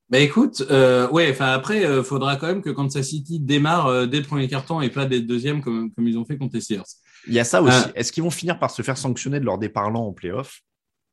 [0.08, 4.20] Bah écoute, euh, ouais, enfin après, il faudra quand même que Kansas City démarre dès
[4.20, 6.62] le premier carton et pas dès le deuxième comme, comme ils ont fait contre les
[6.62, 6.86] Sears.
[7.26, 7.88] Il y a ça aussi.
[7.94, 10.62] Est-ce qu'ils vont finir par se faire sanctionner de leur départ lent en playoff?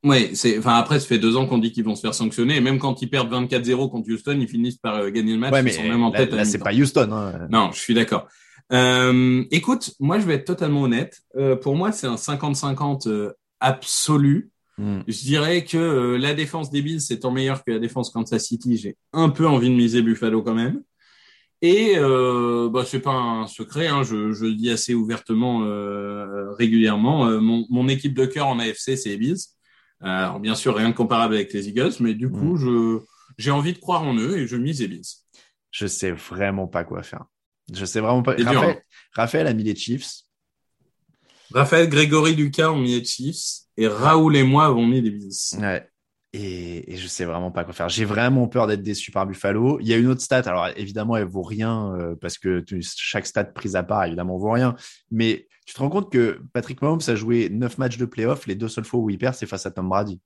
[0.03, 2.58] Oui, c'est, enfin après, ça fait deux ans qu'on dit qu'ils vont se faire sanctionner,
[2.58, 5.53] et même quand ils perdent 24-0 contre Houston, ils finissent par euh, gagner le match.
[5.63, 6.31] mais ils sont même en tête.
[6.31, 7.10] Là, c'est pas Houston.
[7.12, 7.47] Hein.
[7.49, 8.27] Non, je suis d'accord.
[8.71, 11.21] Euh, écoute, moi, je vais être totalement honnête.
[11.36, 14.49] Euh, pour moi, c'est un 50-50 euh, absolu.
[14.77, 14.99] Hmm.
[15.08, 18.77] Je dirais que euh, la défense des Bills étant meilleure que la défense Kansas City,
[18.77, 20.81] j'ai un peu envie de miser Buffalo quand même.
[21.62, 25.60] Et euh, bah, c'est pas un secret, hein, je, je, le dis assez ouvertement
[26.58, 27.25] régulièrement.
[27.39, 29.38] Mon, mon, équipe de cœur en AFC, c'est les Bills.
[30.03, 33.01] Euh, alors bien sûr, rien de comparable avec les Eagles, mais du coup, mm.
[33.38, 35.05] j'ai envie de croire en eux et je mise les Bills.
[35.71, 37.25] Je sais vraiment pas quoi faire.
[37.73, 38.31] Je sais vraiment pas.
[38.31, 38.81] Raphaël, hein.
[39.13, 40.21] Raphaël, a mis les Chiefs.
[41.51, 45.60] Raphaël, Grégory, Lucas ont mis les Chiefs et Raoul et moi avons mis les Bills.
[45.60, 45.88] Ouais.
[46.34, 47.88] Et, et, je sais vraiment pas quoi faire.
[47.88, 49.79] J'ai vraiment peur d'être déçu par Buffalo.
[49.79, 50.41] Il y a une autre stat.
[50.45, 54.51] Alors évidemment, elle vaut rien euh, parce que chaque stat prise à part, évidemment, vaut
[54.51, 54.75] rien.
[55.12, 58.45] Mais tu te rends compte que Patrick Mahomes a joué 9 matchs de playoff.
[58.47, 60.21] Les deux seules fois où il perd, c'est face à Tom Brady?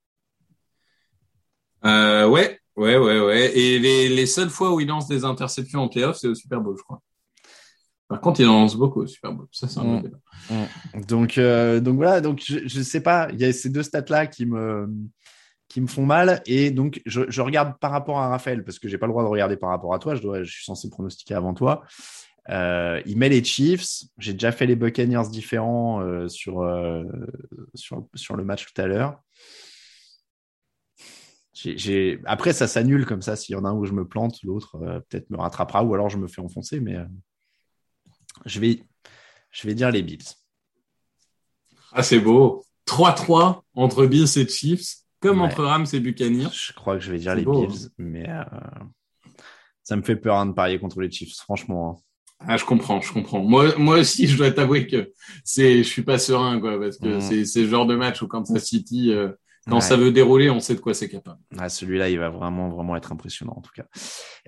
[1.86, 3.58] Euh, ouais, ouais, ouais, ouais.
[3.58, 6.60] Et les, les seules fois où il lance des interceptions en playoff, c'est au Super
[6.60, 7.02] Bowl, je crois.
[8.10, 9.48] Par contre, il lance beaucoup au Super Bowl.
[9.52, 10.02] Ça, c'est un mmh.
[10.02, 10.18] débat.
[10.50, 11.02] Mmh.
[11.08, 12.22] Donc, euh, donc voilà.
[12.22, 13.30] Donc, je, je sais pas.
[13.32, 14.90] Il y a ces deux stats là qui me
[15.70, 16.42] qui me font mal.
[16.48, 19.24] Et donc, je, je, regarde par rapport à Raphaël, parce que j'ai pas le droit
[19.24, 20.16] de regarder par rapport à toi.
[20.16, 21.84] Je, dois, je suis censé pronostiquer avant toi.
[22.50, 24.06] Euh, il met les Chiefs.
[24.18, 27.04] J'ai déjà fait les Buccaneers différents euh, sur, euh,
[27.76, 29.22] sur, sur, le match tout à l'heure.
[32.26, 33.36] Après, ça s'annule comme ça.
[33.36, 36.10] S'il y en a un où je me plante, l'autre peut-être me rattrapera ou alors
[36.10, 36.80] je me fais enfoncer.
[36.80, 36.96] Mais
[38.46, 38.84] je, vais,
[39.52, 40.24] je vais dire les Bills.
[41.92, 42.66] Ah, c'est beau.
[42.88, 44.96] 3-3 entre Bills et Chiefs.
[45.20, 46.50] Comme entre Rams et Buccaneers.
[46.54, 47.92] Je crois que je vais dire les Bills, hein.
[47.98, 48.30] mais
[49.84, 52.00] ça me fait peur hein, de parier contre les Chiefs, franchement.
[52.00, 52.09] Hein.
[52.48, 53.44] Ah, je comprends, je comprends.
[53.44, 55.12] Moi, moi aussi, je dois t'avouer que
[55.44, 57.46] c'est, je suis pas serein, quoi, parce que mm.
[57.46, 59.30] c'est, le genre de match où Kansas City, euh,
[59.68, 61.40] quand ça veut dérouler, on sait de quoi c'est capable.
[61.58, 63.86] Ah, celui-là, il va vraiment, vraiment être impressionnant, en tout cas.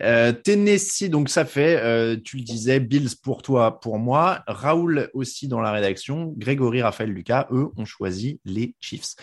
[0.01, 4.41] Euh, Tennessee, donc ça fait, euh, tu le disais, Bills pour toi, pour moi.
[4.47, 6.33] Raoul aussi dans la rédaction.
[6.37, 9.15] Grégory, Raphaël, Lucas, eux ont choisi les Chiefs.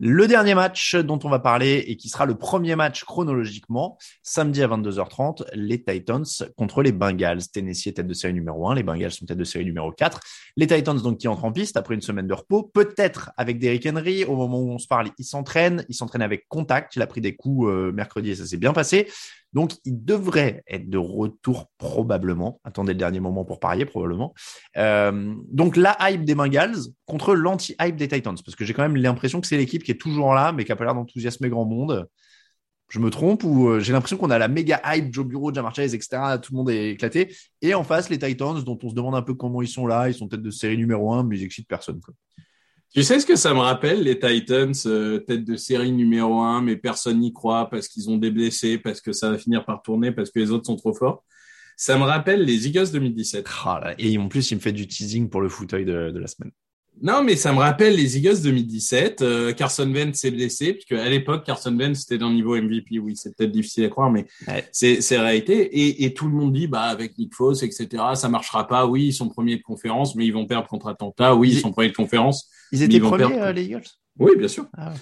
[0.00, 4.62] Le dernier match dont on va parler et qui sera le premier match chronologiquement, samedi
[4.62, 6.24] à 22h30, les Titans
[6.56, 7.48] contre les Bengals.
[7.52, 10.20] Tennessee est tête de série numéro 1, les Bengals sont tête de série numéro 4.
[10.56, 13.86] Les Titans donc qui entrent en piste après une semaine de repos, peut-être avec Derrick
[13.86, 14.24] Henry.
[14.24, 17.20] Au moment où on se parle, il s'entraîne, il s'entraîne avec contact, il a pris
[17.20, 19.08] des coups euh, mercredi et ça s'est bien passé.
[19.52, 22.60] Donc, il devrait être de retour probablement.
[22.64, 24.34] Attendez le dernier moment pour parier, probablement.
[24.76, 28.36] Euh, donc, la hype des Bengals contre l'anti-hype des Titans.
[28.44, 30.70] Parce que j'ai quand même l'impression que c'est l'équipe qui est toujours là, mais qui
[30.70, 32.06] n'a pas l'air d'enthousiasmer grand monde.
[32.90, 35.78] Je me trompe ou euh, j'ai l'impression qu'on a la méga hype, Joe Bureau, Jamar
[35.78, 36.08] etc.
[36.42, 37.34] Tout le monde est éclaté.
[37.60, 40.08] Et en face, les Titans, dont on se demande un peu comment ils sont là.
[40.08, 42.00] Ils sont tête de série numéro un, mais ils excitent personne.
[42.94, 46.62] Tu sais ce que ça me rappelle, les Titans, euh, tête de série numéro un,
[46.62, 49.82] mais personne n'y croit parce qu'ils ont des blessés, parce que ça va finir par
[49.82, 51.22] tourner, parce que les autres sont trop forts.
[51.76, 53.46] Ça me rappelle les Eagles 2017.
[53.64, 56.18] Ah là, et en plus, il me fait du teasing pour le fauteuil de, de
[56.18, 56.50] la semaine.
[57.00, 59.22] Non, mais ça me rappelle les Eagles 2017.
[59.22, 62.98] Euh, Carson Wentz s'est blessé, puisque à l'époque, Carson Wentz c'était d'un niveau MVP.
[62.98, 64.66] Oui, c'est peut-être difficile à croire, mais Ouais.
[64.72, 65.54] c'est c'est réalité.
[65.78, 68.86] Et, et tout le monde dit, bah avec Nick Foss, etc., ça marchera pas.
[68.86, 71.34] Oui, ils sont premiers de conférence, mais ils vont perdre contre Atlanta.
[71.36, 72.48] Oui, ils sont premiers de conférence.
[72.72, 73.42] Ils étaient ils vont premiers, perdre.
[73.44, 73.84] euh, les Eagles?
[74.18, 74.66] Oui, bien sûr.
[74.76, 74.96] Ah ouais.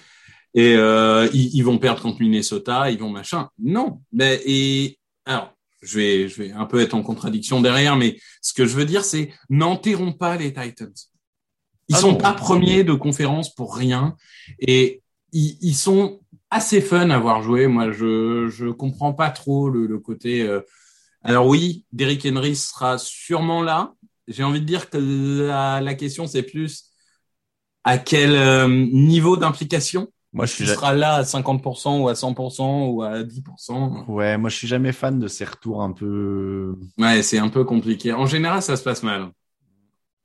[0.54, 3.48] Et euh, ils, ils vont perdre contre Minnesota, ils vont machin.
[3.58, 8.16] Non, mais et alors je vais je vais un peu être en contradiction derrière, mais
[8.42, 10.92] ce que je veux dire c'est n'enterrons pas les Titans.
[11.88, 12.18] Ils Ah sont non.
[12.18, 14.16] pas premiers de conférence pour rien
[14.58, 16.20] et ils, ils sont
[16.50, 17.66] assez fun à voir jouer.
[17.68, 20.42] Moi, je je comprends pas trop le, le côté.
[20.42, 20.60] euh,
[21.22, 23.94] Alors oui, Derrick Henry sera sûrement là.
[24.28, 26.90] J'ai envie de dire que la, la question c'est plus
[27.84, 32.14] à quel euh, niveau d'implication Moi, je suis tu seras là à 50% ou à
[32.14, 34.04] 100% ou à 10%.
[34.08, 36.74] Ouais, moi, je suis jamais fan de ces retours un peu.
[36.98, 38.12] Ouais, c'est un peu compliqué.
[38.12, 39.30] En général, ça se passe mal.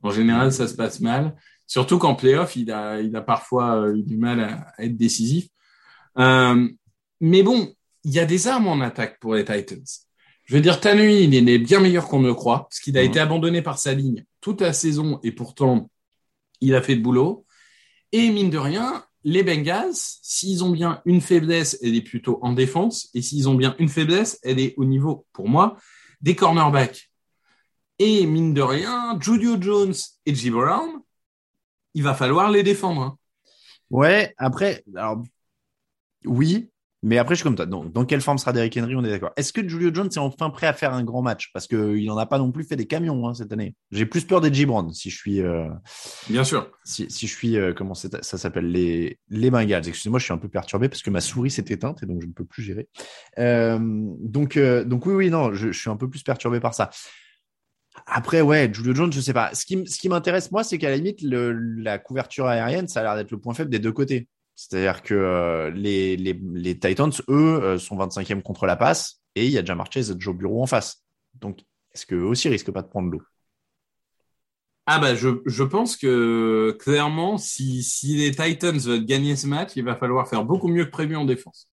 [0.01, 1.35] En général, ça se passe mal.
[1.71, 4.97] Surtout qu'en playoff, il a, il a parfois euh, eu du mal à, à être
[4.97, 5.47] décisif.
[6.17, 6.67] Euh,
[7.21, 9.81] mais bon, il y a des armes en attaque pour les Titans.
[10.43, 13.03] Je veux dire, Tanui, il est bien meilleur qu'on ne le croit, parce qu'il a
[13.03, 13.07] Mhm.
[13.09, 15.89] été abandonné par sa ligne toute la saison, et pourtant,
[16.59, 17.45] il a fait le boulot.
[18.11, 22.51] Et mine de rien, les Bengals, s'ils ont bien une faiblesse, elle est plutôt en
[22.51, 25.77] défense, et s'ils ont bien une faiblesse, elle est au niveau, pour moi,
[26.19, 27.09] des cornerbacks.
[27.97, 30.49] Et mine de rien, Julio Jones et J.
[30.49, 30.99] Brown,
[31.93, 33.01] il va falloir les défendre.
[33.01, 33.17] hein.
[33.89, 35.21] Ouais, après, alors,
[36.25, 36.69] oui,
[37.03, 37.65] mais après, je suis comme toi.
[37.65, 39.31] Donc, dans quelle forme sera Derrick Henry On est d'accord.
[39.35, 41.49] Est-ce que Julio Jones est enfin prêt à faire un grand match?
[41.51, 43.73] Parce qu'il n'en a pas non plus fait des camions hein, cette année.
[43.91, 45.67] J'ai plus peur des Brown si je suis, euh,
[46.29, 46.69] Bien sûr.
[46.83, 48.71] si, si je suis, euh, comment ça s'appelle?
[48.71, 49.87] Les, les Bengals.
[49.87, 52.27] Excusez-moi, je suis un peu perturbé parce que ma souris s'est éteinte et donc je
[52.27, 52.87] ne peux plus gérer.
[53.39, 56.91] Euh, donc, donc oui, oui, non, je, je suis un peu plus perturbé par ça.
[58.05, 59.53] Après, ouais, Julio Jones, je sais pas.
[59.53, 63.03] Ce qui, ce qui m'intéresse, moi, c'est qu'à la limite, la couverture aérienne, ça a
[63.03, 64.27] l'air d'être le point faible des deux côtés.
[64.55, 69.45] C'est-à-dire que euh, les, les, les Titans, eux, euh, sont 25e contre la passe et
[69.45, 71.03] il y a Jamar Chase et Joe Bureau en face.
[71.39, 71.59] Donc,
[71.93, 73.21] est-ce qu'eux aussi risquent pas de prendre l'eau?
[74.87, 79.71] Ah bah je, je pense que clairement, si, si les Titans veulent gagner ce match,
[79.75, 81.69] il va falloir faire beaucoup mieux que prévu en défense.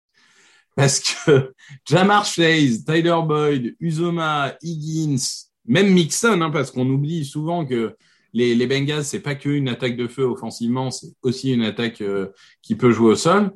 [0.77, 1.53] Parce que
[1.87, 7.97] Jamar Chase, Tyler Boyd, Uzoma, Higgins, même Mixon, hein, parce qu'on oublie souvent que
[8.33, 12.29] les, les Bengals, c'est pas qu'une attaque de feu offensivement, c'est aussi une attaque euh,
[12.63, 13.53] qui peut jouer au sol.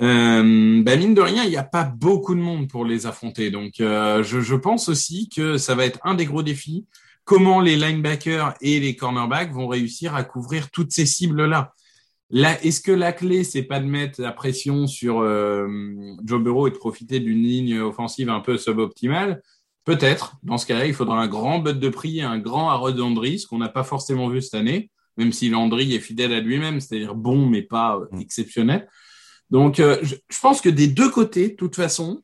[0.00, 3.50] Euh, bah mine de rien, il n'y a pas beaucoup de monde pour les affronter.
[3.50, 6.86] Donc, euh, je, pense aussi que ça va être un des gros défis.
[7.24, 11.72] Comment les linebackers et les cornerbacks vont réussir à couvrir toutes ces cibles-là
[12.30, 15.68] Là, est-ce que la clé, c'est pas de mettre la pression sur euh,
[16.24, 19.42] Joe Burrow et de profiter d'une ligne offensive un peu suboptimale?
[19.84, 20.36] Peut-être.
[20.42, 23.46] Dans ce cas-là, il faudra un grand but de prix, un grand Harold Landry, ce
[23.46, 27.14] qu'on n'a pas forcément vu cette année, même si Landry est fidèle à lui-même, c'est-à-dire
[27.14, 28.88] bon, mais pas euh, exceptionnel.
[29.50, 32.22] Donc, euh, je, je pense que des deux côtés, de toute façon,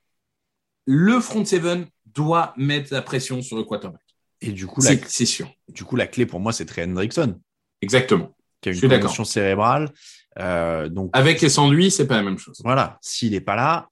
[0.86, 4.00] le front seven doit mettre la pression sur le quarterback.
[4.40, 5.50] Et du coup, la, C'est sûr.
[5.68, 7.38] du coup, la clé pour moi, c'est Trey Hendrickson,
[7.82, 8.34] Exactement.
[8.60, 9.92] qui a une commotion cérébrale.
[10.38, 12.60] Euh, donc, Avec et sans lui, c'est pas la même chose.
[12.64, 13.88] Voilà, s'il n'est pas là,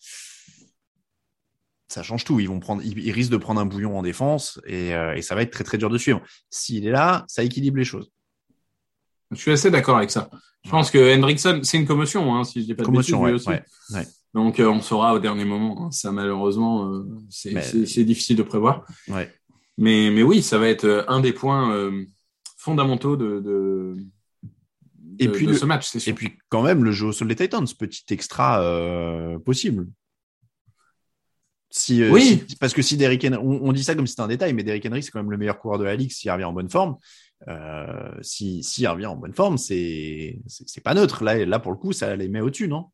[1.89, 2.39] ça change tout.
[2.41, 5.23] Ils vont prendre, ils, ils risquent de prendre un bouillon en défense et, euh, et
[5.23, 6.21] ça va être très très dur de suivre.
[6.51, 8.11] S'il est là, ça équilibre les choses.
[9.31, 10.31] Je suis assez d'accord avec ça.
[10.65, 13.47] Je pense que Hendrickson, c'est une commotion, hein, si je dis pas de Commotion, bêtises,
[13.47, 13.63] ouais,
[13.95, 14.07] ouais.
[14.35, 15.87] Donc, euh, on saura au dernier moment.
[15.87, 15.91] hein.
[15.91, 18.85] Ça, malheureusement, euh, c'est Mais- difficile de prévoir.
[19.09, 19.33] Ouais.
[19.79, 21.91] Mais, mais oui, ça va être un des points
[22.57, 23.97] fondamentaux de, de,
[25.19, 26.01] Et de- puis de le- ce match, sûr.
[26.07, 29.87] Et puis quand même le jeu au sol des Titans, petit extra euh, possible.
[31.71, 32.43] Si, euh, Oui.
[32.49, 34.55] si- parce que si Derrick Henry, on, on dit ça comme si c'était un détail,
[34.55, 36.53] mais Derrick Henry c'est quand même le meilleur coureur de la ligue s'il revient en
[36.53, 36.97] bonne forme.
[37.47, 40.39] Euh, si s'il revient en bonne forme, c'est
[40.83, 41.23] pas neutre.
[41.23, 42.87] Là là pour le coup ça les met au-dessus, non?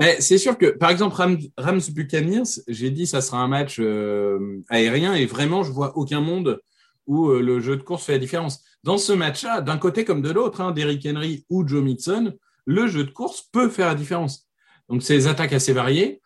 [0.00, 3.76] Mais c'est sûr que, par exemple, Rams, Rams Buccaneers, j'ai dit ça sera un match
[3.78, 6.60] euh, aérien et vraiment, je vois aucun monde
[7.06, 8.64] où euh, le jeu de course fait la différence.
[8.82, 12.34] Dans ce match-là, d'un côté comme de l'autre, hein, Derrick Henry ou Joe Mixon,
[12.66, 14.48] le jeu de course peut faire la différence.
[14.88, 16.20] Donc, c'est des attaques assez variées.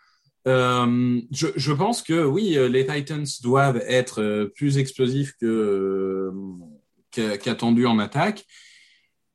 [0.48, 6.32] Euh, je, je, pense que oui, euh, les Titans doivent être euh, plus explosifs que
[7.10, 8.44] qu'attendu en attaque.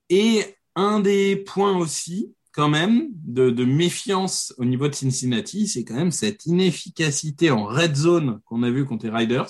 [0.09, 0.43] Et
[0.75, 5.95] un des points aussi, quand même, de, de méfiance au niveau de Cincinnati, c'est quand
[5.95, 9.49] même cette inefficacité en red zone qu'on a vu contre les Riders.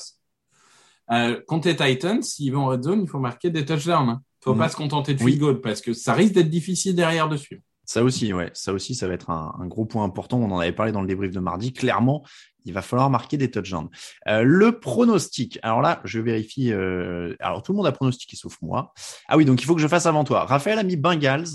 [1.12, 4.10] Euh, contre les Titans, s'ils vont en red zone, il faut marquer des touchdowns.
[4.10, 4.22] Hein.
[4.44, 4.58] faut mmh.
[4.58, 7.62] pas se contenter de field goal parce que ça risque d'être difficile derrière dessus.
[7.86, 10.38] Ça aussi, ouais, ça aussi, ça va être un, un, gros point important.
[10.40, 11.74] On en avait parlé dans le débrief de mardi.
[11.74, 12.24] Clairement,
[12.66, 13.90] il va falloir marquer des touchdowns.
[14.28, 15.60] Euh, le pronostic.
[15.64, 16.72] Alors là, je vérifie.
[16.72, 18.94] Euh, alors tout le monde a pronostiqué sauf moi.
[19.28, 20.46] Ah oui, donc il faut que je fasse avant toi.
[20.46, 21.48] Raphaël a mis Bengals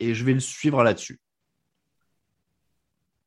[0.00, 1.20] et je vais le suivre là-dessus.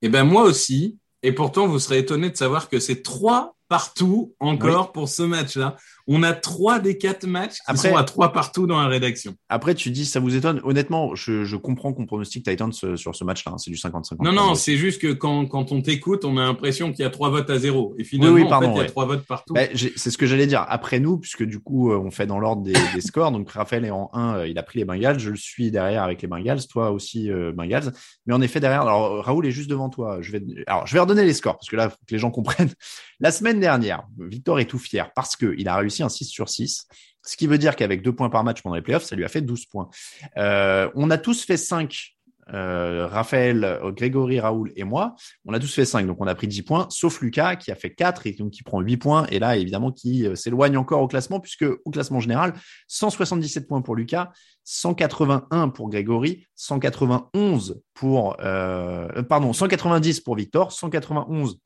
[0.01, 0.97] Eh ben moi aussi.
[1.23, 5.77] Et pourtant, vous serez étonné de savoir que c'est trois partout encore pour ce match-là.
[6.13, 9.33] On a trois des quatre matchs qui sont à trois partout dans la rédaction.
[9.47, 10.59] Après, tu dis, ça vous étonne.
[10.65, 13.53] Honnêtement, je, je comprends qu'on pronostique Titans euh, sur ce match-là.
[13.53, 13.57] Hein.
[13.57, 14.21] C'est du 50-50.
[14.21, 17.09] Non, non, c'est juste que quand, quand on t'écoute, on a l'impression qu'il y a
[17.09, 17.95] trois votes à zéro.
[17.97, 19.53] Et finalement, oui, pardon, en fait, il y a trois votes partout.
[19.53, 20.65] Bah, c'est ce que j'allais dire.
[20.67, 23.31] Après nous, puisque du coup, euh, on fait dans l'ordre des, des, scores.
[23.31, 25.19] Donc, Raphaël est en 1, euh, il a pris les Bengals.
[25.19, 26.67] Je le suis derrière avec les Bengals.
[26.67, 27.93] Toi aussi, euh, Bengals.
[28.25, 30.17] Mais en effet, derrière, alors Raoul est juste devant toi.
[30.21, 32.31] Je vais, alors, je vais redonner les scores parce que là, faut que les gens
[32.31, 32.73] comprennent.
[33.21, 36.87] La semaine dernière, Victor est tout fier parce qu'il a réussi un 6 sur 6.
[37.23, 39.29] Ce qui veut dire qu'avec deux points par match pendant les playoffs, ça lui a
[39.29, 39.89] fait 12 points.
[40.37, 42.15] Euh, on a tous fait 5.
[42.53, 46.47] Euh, Raphaël, Grégory, Raoul et moi, on a tous fait 5, donc on a pris
[46.47, 49.39] 10 points, sauf Lucas qui a fait 4 et donc qui prend 8 points, et
[49.39, 52.53] là évidemment qui euh, s'éloigne encore au classement, puisque au classement général,
[52.87, 54.31] 177 points pour Lucas,
[54.65, 61.57] 181 pour Grégory, 191 pour, euh, pardon, 190 pour Victor, 191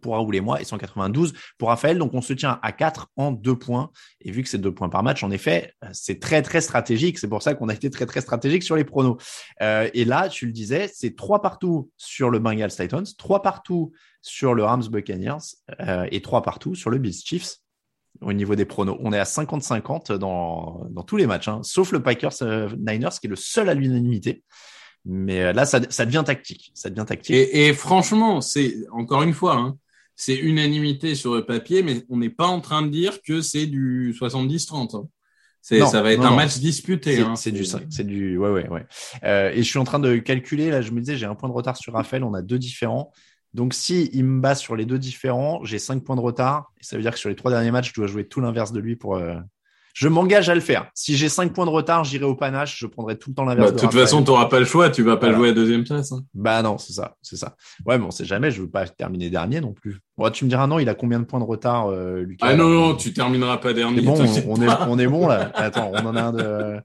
[0.00, 1.98] pour Raoul et moi et 192 pour Raphaël.
[1.98, 3.90] Donc on se tient à 4 en 2 points.
[4.20, 7.18] Et vu que c'est 2 points par match, en effet, c'est très très stratégique.
[7.18, 9.16] C'est pour ça qu'on a été très très stratégique sur les pronos.
[9.62, 13.92] Euh, et là, tu le disais, c'est 3 partout sur le Bengals Titans, 3 partout
[14.22, 15.38] sur le Rams Buccaneers
[15.80, 17.56] euh, et 3 partout sur le Bills Chiefs.
[18.20, 21.92] Au niveau des pronos, on est à 50-50 dans, dans tous les matchs, hein, sauf
[21.92, 24.42] le Packers euh, Niners qui est le seul à l'unanimité.
[25.08, 26.70] Mais euh, là, ça, ça, devient tactique.
[26.74, 27.34] Ça devient tactique.
[27.34, 29.78] Et, et franchement, c'est encore une fois, hein,
[30.14, 33.66] c'est unanimité sur le papier, mais on n'est pas en train de dire que c'est
[33.66, 34.96] du 70-30.
[34.96, 35.08] Hein.
[35.62, 37.16] C'est, ça va être un match disputé.
[37.16, 37.36] C'est, hein.
[37.36, 38.86] c'est du, c'est du, ouais, ouais, ouais.
[39.24, 40.70] Euh, et je suis en train de calculer.
[40.70, 42.22] Là, je me disais, j'ai un point de retard sur Raphaël.
[42.22, 43.12] On a deux différents.
[43.54, 46.72] Donc, si il me bat sur les deux différents, j'ai cinq points de retard.
[46.80, 48.72] Et ça veut dire que sur les trois derniers matchs, je dois jouer tout l'inverse
[48.72, 49.36] de lui pour, euh,
[49.98, 50.88] je m'engage à le faire.
[50.94, 53.72] Si j'ai 5 points de retard, j'irai au panache, je prendrai tout le temps l'inverse.
[53.72, 55.82] Bah, de toute façon, tu n'auras pas le choix, tu vas pas jouer à deuxième
[55.82, 56.12] place.
[56.12, 56.22] Hein.
[56.34, 57.56] Bah non, c'est ça, c'est ça.
[57.84, 59.98] Ouais, mais on sait jamais, je veux pas terminer dernier non plus.
[60.16, 62.46] Bon, tu me diras non, il a combien de points de retard, euh, Lucas?
[62.48, 64.02] Ah non, non, tu termineras pas dernier.
[64.02, 64.14] Bon,
[64.46, 65.50] on, est, on est bon là.
[65.56, 66.80] Attends, on en a un de.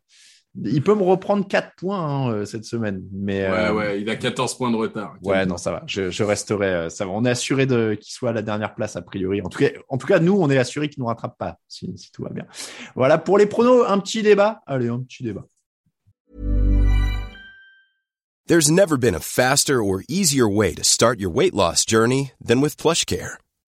[0.61, 3.03] Il peut me reprendre 4 points hein, euh, cette semaine.
[3.11, 3.73] Mais, ouais, euh...
[3.73, 5.15] ouais, il a 14 points de retard.
[5.23, 5.83] Ouais, non, ça va.
[5.87, 6.67] Je, je resterai.
[6.67, 7.11] Euh, ça va.
[7.11, 9.41] On est assuré de qu'il soit à la dernière place a priori.
[9.41, 11.91] En tout cas, en tout cas, nous, on est assuré qu'il nous rattrape pas si,
[11.97, 12.45] si tout va bien.
[12.95, 13.83] Voilà pour les pronos.
[13.87, 14.61] Un petit débat.
[14.67, 15.45] Allez, un petit débat.
[18.45, 22.59] There's never been a faster or easier way to start your weight loss journey than
[22.59, 23.37] with PlushCare.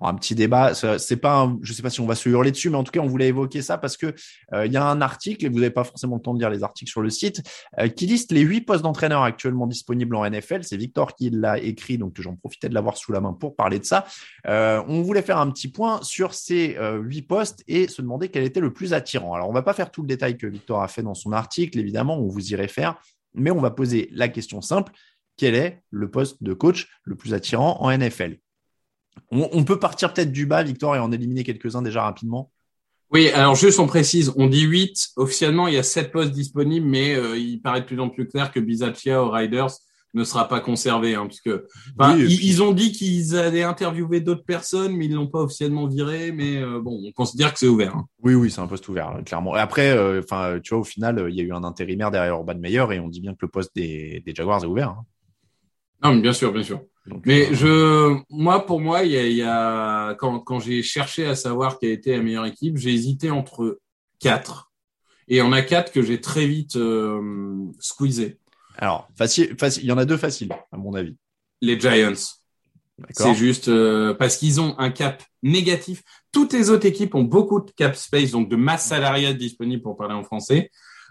[0.00, 0.74] Un petit débat.
[0.74, 2.92] C'est pas, un, je sais pas si on va se hurler dessus, mais en tout
[2.92, 4.14] cas, on voulait évoquer ça parce que
[4.52, 6.50] euh, il y a un article et vous n'avez pas forcément le temps de lire
[6.50, 7.42] les articles sur le site
[7.78, 10.64] euh, qui liste les huit postes d'entraîneur actuellement disponibles en NFL.
[10.64, 13.78] C'est Victor qui l'a écrit, donc j'en profitais de l'avoir sous la main pour parler
[13.78, 14.06] de ça.
[14.46, 18.44] Euh, on voulait faire un petit point sur ces huit postes et se demander quel
[18.44, 19.34] était le plus attirant.
[19.34, 21.78] Alors, on va pas faire tout le détail que Victor a fait dans son article,
[21.78, 22.96] évidemment, on vous y réfère,
[23.34, 24.92] mais on va poser la question simple
[25.36, 28.36] quel est le poste de coach le plus attirant en NFL
[29.30, 32.50] on, on peut partir peut-être du bas, Victor, et en éliminer quelques-uns déjà rapidement.
[33.12, 35.08] Oui, alors juste on précise, on dit 8.
[35.16, 38.28] Officiellement, il y a 7 postes disponibles, mais euh, il paraît de plus en plus
[38.28, 39.70] clair que Bizaccia aux Riders
[40.14, 41.66] ne sera pas conservé, hein, parce que
[41.98, 45.40] enfin, Oui, et ils, ont dit qu'ils allaient interviewer d'autres personnes, mais ils l'ont pas
[45.40, 46.30] officiellement viré.
[46.32, 47.96] Mais euh, bon, on considère que c'est ouvert.
[47.96, 48.06] hein.
[48.22, 49.56] Oui, oui, c'est un poste ouvert, clairement.
[49.56, 52.34] Et après, euh, enfin, tu vois, au final, il y a eu un intérimaire derrière
[52.34, 54.90] Urban Meyer et on dit bien que le poste des, des Jaguars est ouvert.
[54.90, 55.04] hein.
[56.02, 56.80] Non, mais bien sûr, bien sûr.
[57.10, 60.60] Donc, Mais euh, je, moi, pour moi, il y a, il y a- quand, quand
[60.60, 63.80] j'ai cherché à savoir quelle était la meilleure équipe, j'ai hésité entre
[64.20, 64.70] quatre.
[65.28, 67.20] Et il y en a quatre que j'ai très vite euh,
[67.78, 68.38] squeezé.
[68.76, 71.16] Alors, facile, facile, il y en a deux faciles, à mon avis.
[71.60, 72.14] Les Giants.
[73.12, 76.02] C'est juste euh, parce qu'ils ont un cap négatif.
[76.32, 79.96] Toutes les autres équipes ont beaucoup de cap space, donc de masse salariale disponible pour
[79.96, 80.70] parler en français.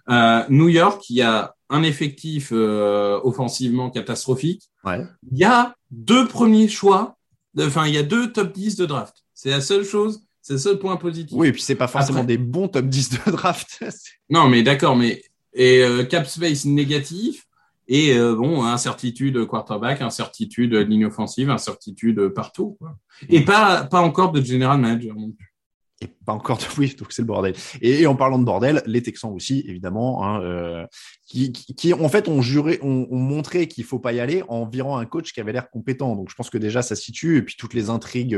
[0.10, 4.64] Euh, New York, il y a un effectif euh, offensivement catastrophique.
[4.84, 5.03] Ouais.
[5.32, 7.18] Il y a deux premiers choix,
[7.60, 9.18] enfin il y a deux top 10 de draft.
[9.34, 11.38] C'est la seule chose, c'est le seul point positif.
[11.38, 13.84] Oui, et puis c'est pas forcément Après- des bons top 10 de draft.
[14.30, 15.22] Non, mais d'accord, mais
[15.53, 17.45] et euh, cap space négatif
[17.88, 22.78] et euh, bon incertitude quarterback, incertitude ligne offensive, incertitude partout.
[22.80, 22.95] quoi.
[23.30, 25.16] Et pas pas encore de general manager.
[25.16, 25.53] non plus.
[26.01, 27.54] Et encore de oui, donc c'est le bordel.
[27.82, 30.86] Et, en parlant de bordel, les Texans aussi, évidemment, hein, euh,
[31.30, 34.66] qui, qui, en fait ont juré, ont, ont montré qu'il faut pas y aller en
[34.66, 36.16] virant un coach qui avait l'air compétent.
[36.16, 37.38] Donc je pense que déjà ça situe.
[37.38, 38.36] Et puis toutes les intrigues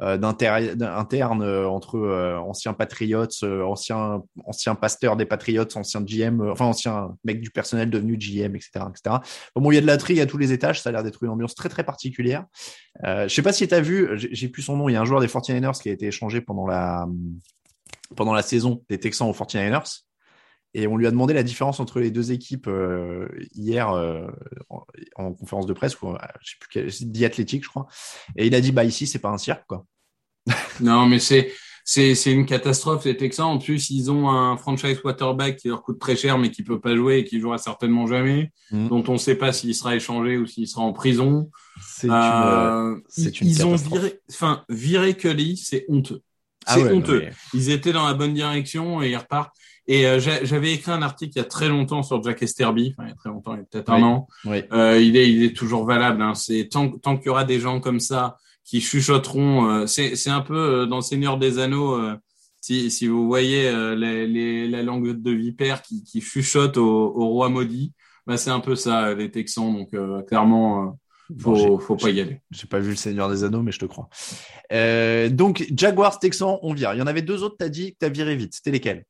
[0.00, 6.40] euh, internes euh, entre euh, anciens Patriots, euh, anciens anciens pasteurs des Patriots, anciens GM,
[6.50, 9.16] enfin anciens mecs du personnel devenu GM, etc., etc.
[9.54, 10.80] Bon, il y a de l'intrigue à tous les étages.
[10.80, 12.46] Ça a l'air d'être une ambiance très très particulière.
[13.04, 14.88] Je sais pas si tu as vu, j'ai plus son nom.
[14.88, 17.06] Il y a un joueur des 49ers qui a été échangé pendant la
[18.16, 20.02] pendant la saison des Texans aux 49ers.
[20.72, 24.28] Et on lui a demandé la différence entre les deux équipes euh, hier euh,
[24.68, 24.84] en,
[25.16, 27.88] en conférence de presse, ou euh, je sais plus quel, c'est The Athletic, je crois.
[28.36, 29.84] Et il a dit bah ici c'est pas un cirque quoi.
[30.80, 31.50] Non, mais c'est
[31.84, 33.46] c'est c'est une catastrophe les Texans.
[33.46, 36.80] En plus, ils ont un franchise quarterback qui leur coûte très cher, mais qui peut
[36.80, 38.86] pas jouer et qui jouera certainement jamais, Mm.
[38.88, 41.50] dont on sait pas s'il sera échangé ou s'il sera en prison.
[41.84, 46.22] C'est une, Euh, une ils ont viré, enfin viré Kelly, c'est honteux.
[46.66, 47.24] Ah C'est ouais, honteux.
[47.54, 49.54] Ils étaient dans la bonne direction et ils repartent.
[49.86, 52.94] Et euh, j'a- j'avais écrit un article il y a très longtemps sur Jack Esterby,
[52.96, 53.98] enfin il y a très longtemps, il y a peut-être Oui.
[54.00, 54.28] un an.
[54.44, 54.62] Oui.
[54.72, 56.22] Euh, il est, il est toujours valable.
[56.22, 56.34] Hein.
[56.34, 59.68] C'est tant, tant qu'il y aura des gens comme ça qui chuchoteront.
[59.68, 61.94] euh, c'est, un peu euh, dans le Seigneur des Anneaux.
[61.94, 62.14] euh,
[62.60, 66.84] si, si vous voyez euh, les, les, la langue de vipère qui, qui chuchote au,
[67.16, 67.92] au roi maudit,
[68.26, 69.72] bah c'est un peu ça les Texans.
[69.74, 70.90] Donc euh, clairement, euh,
[71.38, 72.40] faut, Bon, faut pas y aller.
[72.50, 74.08] J'ai pas vu le Seigneur des Anneaux, mais je te crois.
[74.72, 76.94] Euh, donc Jaguars, Texans, on vire.
[76.94, 77.56] Il y en avait deux autres.
[77.58, 78.54] T'as dit que t'as viré vite.
[78.54, 79.04] C'était lesquels?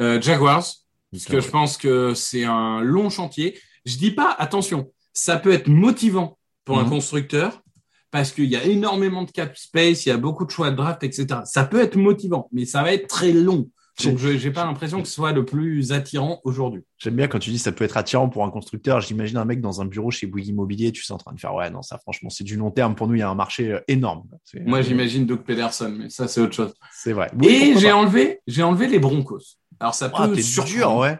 [0.00, 0.64] Euh, Jaguars,
[1.12, 3.58] parce que je pense que c'est un long chantier.
[3.84, 6.90] Je dis pas, attention, ça peut être motivant pour un Mhm.
[6.90, 7.62] constructeur
[8.10, 10.76] parce qu'il y a énormément de cap space, il y a beaucoup de choix de
[10.76, 11.40] draft, etc.
[11.44, 13.68] Ça peut être motivant, mais ça va être très long.
[14.02, 16.82] Donc, je j'ai pas l'impression que ce soit le plus attirant aujourd'hui.
[16.98, 19.00] J'aime bien quand tu dis ça peut être attirant pour un constructeur.
[19.00, 21.54] J'imagine un mec dans un bureau chez Bouygues Immobilier, tu sais, en train de faire
[21.54, 22.96] ouais, non, ça franchement, c'est du long terme.
[22.96, 24.24] Pour nous, il y a un marché euh, énorme.
[24.66, 26.74] Moi, j'imagine Doug Pederson, mais ça, c'est autre chose.
[26.92, 27.30] C'est vrai.
[27.38, 29.58] Oui, Et j'ai enlevé, j'ai enlevé les Broncos.
[29.78, 30.74] Alors, ça Ah, peut surprendre.
[30.76, 31.18] dur, ouais.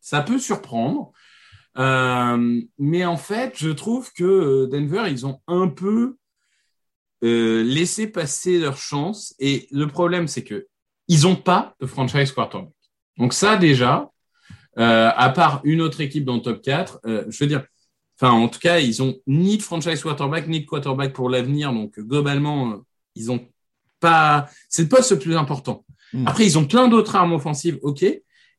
[0.00, 1.12] Ça peut surprendre.
[1.78, 6.16] Euh, mais en fait, je trouve que euh, Denver, ils ont un peu
[7.24, 9.34] euh, laissé passer leur chance.
[9.38, 10.66] Et le problème, c'est que
[11.08, 12.72] ils ont pas de franchise quarterback.
[13.18, 14.10] Donc ça, déjà,
[14.78, 17.64] euh, à part une autre équipe dans le top 4, euh, je veux dire,
[18.18, 21.72] enfin, en tout cas, ils ont ni de franchise quarterback, ni de quarterback pour l'avenir.
[21.72, 22.76] Donc, globalement, euh,
[23.14, 23.46] ils ont
[24.00, 25.84] pas, c'est le poste le plus important.
[26.12, 26.26] Hmm.
[26.26, 28.02] Après, ils ont plein d'autres armes offensives, ok.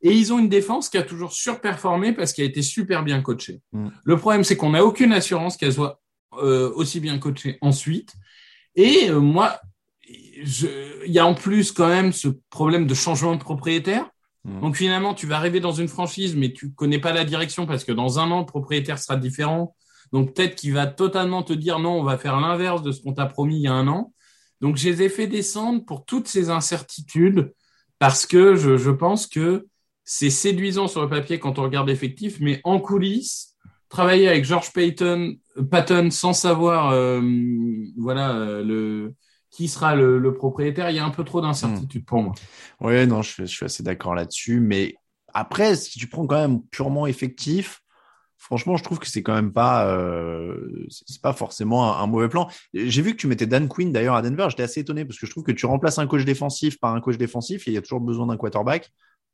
[0.03, 3.21] Et ils ont une défense qui a toujours surperformé parce qu'elle a été super bien
[3.21, 3.61] coachée.
[3.71, 3.87] Mm.
[4.03, 6.01] Le problème, c'est qu'on n'a aucune assurance qu'elle soit
[6.33, 8.13] euh, aussi bien coachée ensuite.
[8.75, 9.61] Et euh, moi,
[10.35, 14.09] il y a en plus quand même ce problème de changement de propriétaire.
[14.43, 14.61] Mm.
[14.61, 17.83] Donc finalement, tu vas arriver dans une franchise, mais tu connais pas la direction parce
[17.83, 19.75] que dans un an, le propriétaire sera différent.
[20.11, 23.13] Donc peut-être qu'il va totalement te dire non, on va faire l'inverse de ce qu'on
[23.13, 24.13] t'a promis il y a un an.
[24.61, 27.53] Donc je les ai fait descendre pour toutes ces incertitudes
[27.99, 29.67] parce que je, je pense que
[30.03, 33.55] c'est séduisant sur le papier quand on regarde l'effectif, mais en coulisses,
[33.89, 35.35] travailler avec George Payton,
[35.69, 37.21] Patton sans savoir euh,
[37.97, 39.13] voilà euh, le
[39.53, 42.33] qui sera le, propriétaire, il y a un peu trop d'incertitude pour moi.
[42.81, 44.59] Ouais, non, je, suis- assez d'accord là-dessus.
[44.59, 44.95] Mais
[45.31, 47.81] après, si tu prends quand même purement effectif,
[48.35, 50.87] franchement, je trouve que c'est quand même pas, euh,
[51.35, 52.49] forcément un, mauvais plan.
[52.73, 54.47] J'ai vu que tu mettais Dan Quinn d'ailleurs à Denver.
[54.49, 56.99] J'étais assez étonné parce que je trouve que tu remplaces un coach défensif par un
[56.99, 58.91] coach défensif il y a toujours besoin d'un quarterback.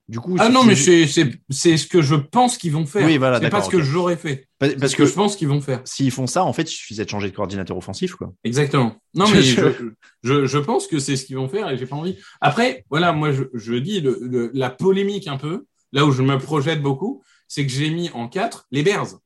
[0.10, 3.06] Du coup, Ah non, mais c'est c'est c'est ce que je pense qu'ils vont faire.
[3.06, 4.48] Oui, voilà, c'est pas ce que j'aurais fait.
[4.58, 5.82] Parce ce que que je pense qu'ils vont faire.
[5.86, 8.34] s'ils font ça, en fait, il suffisait de changer de coordinateur offensif, quoi.
[8.44, 8.96] Exactement.
[9.14, 12.18] Non, mais je- je, pense que c'est ce qu'ils vont faire et j'ai pas envie.
[12.42, 16.24] Après, voilà, moi, je, je dis le, le- la polémique un peu, là où je
[16.24, 19.20] me projette beaucoup, c'est que j'ai mis en quatre les Bears.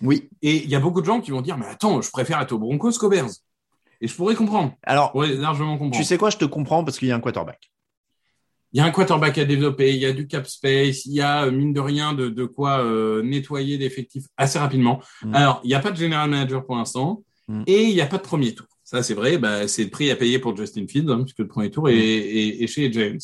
[0.00, 0.30] Oui.
[0.40, 2.52] Et il y a beaucoup de gens qui vont dire, mais attends, je préfère être
[2.52, 3.28] aux Broncos qu'aux Bears.
[4.00, 4.72] Et je pourrais comprendre.
[4.82, 5.94] Alors, Je pourrais largement comprendre.
[5.94, 7.69] tu sais quoi, je te comprends parce qu'il y a un quarterback.
[8.72, 11.20] Il y a un quarterback à développer, il y a du cap space, il y
[11.20, 15.00] a euh, mine de rien de, de quoi euh, nettoyer d'effectifs assez rapidement.
[15.24, 15.34] Mm.
[15.34, 17.64] Alors, il n'y a pas de general manager pour l'instant Mm.
[17.66, 18.66] et il n'y a pas de premier tour.
[18.84, 21.48] Ça, c'est vrai, bah, c'est le prix à payer pour Justin Fields, hein, puisque le
[21.48, 23.18] premier tour est, est- est chez James.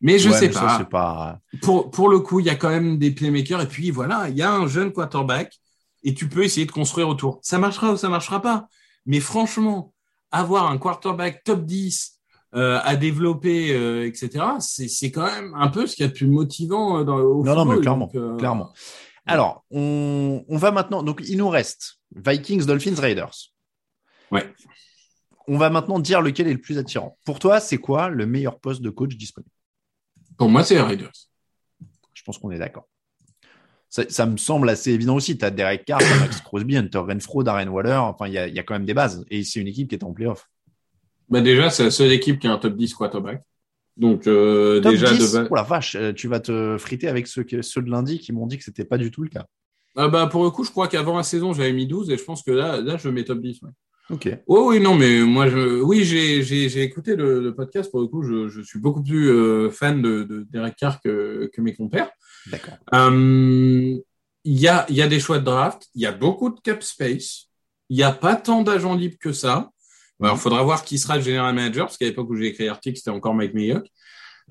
[0.00, 0.32] Mais je Mm.
[0.32, 0.84] Ouais, sais mais pas.
[0.90, 1.38] pas.
[1.62, 4.36] pour, pour le coup, il y a quand même des playmakers et puis voilà, il
[4.36, 5.54] y a un jeune quarterback
[6.02, 7.38] et tu peux essayer de construire autour.
[7.42, 8.66] Ça marchera ou ça marchera pas.
[9.06, 9.94] Mais franchement,
[10.32, 12.13] avoir un quarterback top 10
[12.54, 16.08] euh, à développer, euh, etc., c'est c'est quand même un peu ce qu'il y a
[16.08, 17.76] de plus motivant euh, dans, au Non, non, football.
[17.76, 18.72] mais clairement, Donc, clairement.
[19.26, 21.02] Alors, on, on va maintenant.
[21.02, 23.34] Donc, il nous reste Vikings, Dolphins, Raiders.
[24.30, 24.52] Ouais.
[25.48, 27.18] On va maintenant dire lequel est le plus attirant.
[27.24, 29.50] Pour toi, c'est quoi le meilleur poste de coach disponible?
[30.38, 31.12] Pour moi, c'est Raiders.
[32.12, 32.88] Je pense qu'on est d'accord.
[33.88, 35.36] Ça, ça me semble assez évident aussi.
[35.38, 37.94] Tu as Derek Carr, Max Crosby, Hunter Renfro, Darren Waller.
[37.94, 39.24] Enfin, il y a, y a quand même des bases.
[39.30, 40.48] Et c'est une équipe qui est en playoff.
[41.34, 43.42] Bah déjà, c'est la seule équipe qui a un top 10 quarterback.
[43.96, 47.08] Donc euh, Top déjà 10, de base- oh la vache, euh, tu vas te friter
[47.08, 49.46] avec ceux, ceux de lundi qui m'ont dit que c'était pas du tout le cas.
[49.96, 52.24] Ah bah pour le coup, je crois qu'avant la saison, j'avais mis 12 et je
[52.24, 53.62] pense que là, là, je mets top 10.
[53.62, 53.70] Ouais.
[54.10, 54.28] Ok.
[54.46, 57.90] Oh oui, non, mais moi, je, oui, j'ai, écouté le, le podcast.
[57.90, 61.48] Pour le coup, je, je suis beaucoup plus euh, fan de, de Derek Carr que,
[61.52, 62.10] que mes compères.
[62.50, 62.74] D'accord.
[62.92, 63.96] Euh,
[64.44, 65.86] Il y a, il y a des choix de draft.
[65.94, 67.46] Il y a beaucoup de cap space.
[67.88, 69.70] Il n'y a pas tant d'agents libres que ça.
[70.24, 72.66] Alors, il faudra voir qui sera le general manager, parce qu'à l'époque où j'ai écrit
[72.66, 73.86] l'article, c'était encore Mike Mayock.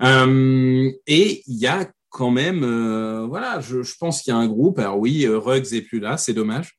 [0.02, 4.38] Euh, et il y a quand même, euh, voilà, je, je pense qu'il y a
[4.38, 4.78] un groupe.
[4.78, 6.78] Alors oui, euh, Ruggs est plus là, c'est dommage.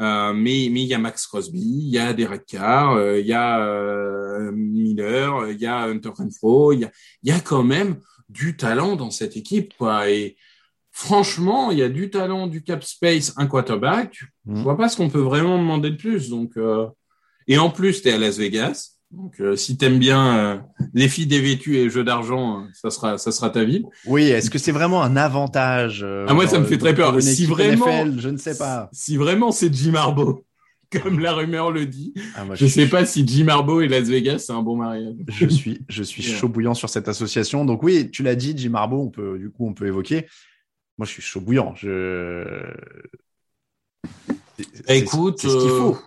[0.00, 3.32] Euh, mais mais il y a Max Crosby, il y a Derek Carr, il y
[3.32, 6.90] a Miller, il y a Hunter Renfro, il y a
[7.22, 7.96] y a quand même
[8.28, 10.08] du talent dans cette équipe quoi.
[10.08, 10.36] Et
[10.90, 14.18] franchement, il y a du talent, du cap space, un quarterback.
[14.48, 16.30] Je vois pas ce qu'on peut vraiment demander de plus.
[16.30, 16.56] Donc
[17.48, 18.92] et en plus, tu es à Las Vegas.
[19.12, 20.58] Donc, euh, si t'aimes bien euh,
[20.94, 23.84] les filles dévêtues et les jeux d'argent, euh, ça sera, ça sera ta ville.
[24.06, 27.20] Oui, est-ce que c'est vraiment un avantage euh, Ah, moi, ça me fait très peur.
[27.20, 28.88] Si vraiment, NFL, je ne sais pas.
[28.92, 30.44] Si vraiment c'est Jim Harbaugh,
[31.02, 34.08] comme la rumeur le dit, Ah, moi, je sais pas si Jim Harbaugh et Las
[34.08, 35.14] Vegas, c'est un bon mariage.
[35.28, 36.38] Je suis, je suis Yeah.
[36.38, 37.66] chaud bouillant sur cette association.
[37.66, 40.26] Donc oui, tu l'as dit, Jim Harbaugh, on peut, du coup, on peut évoquer.
[40.96, 41.74] Moi, je suis chaud bouillant.
[41.74, 42.64] Je...
[44.88, 45.98] Écoute, c'est ce qu'il euh, faut.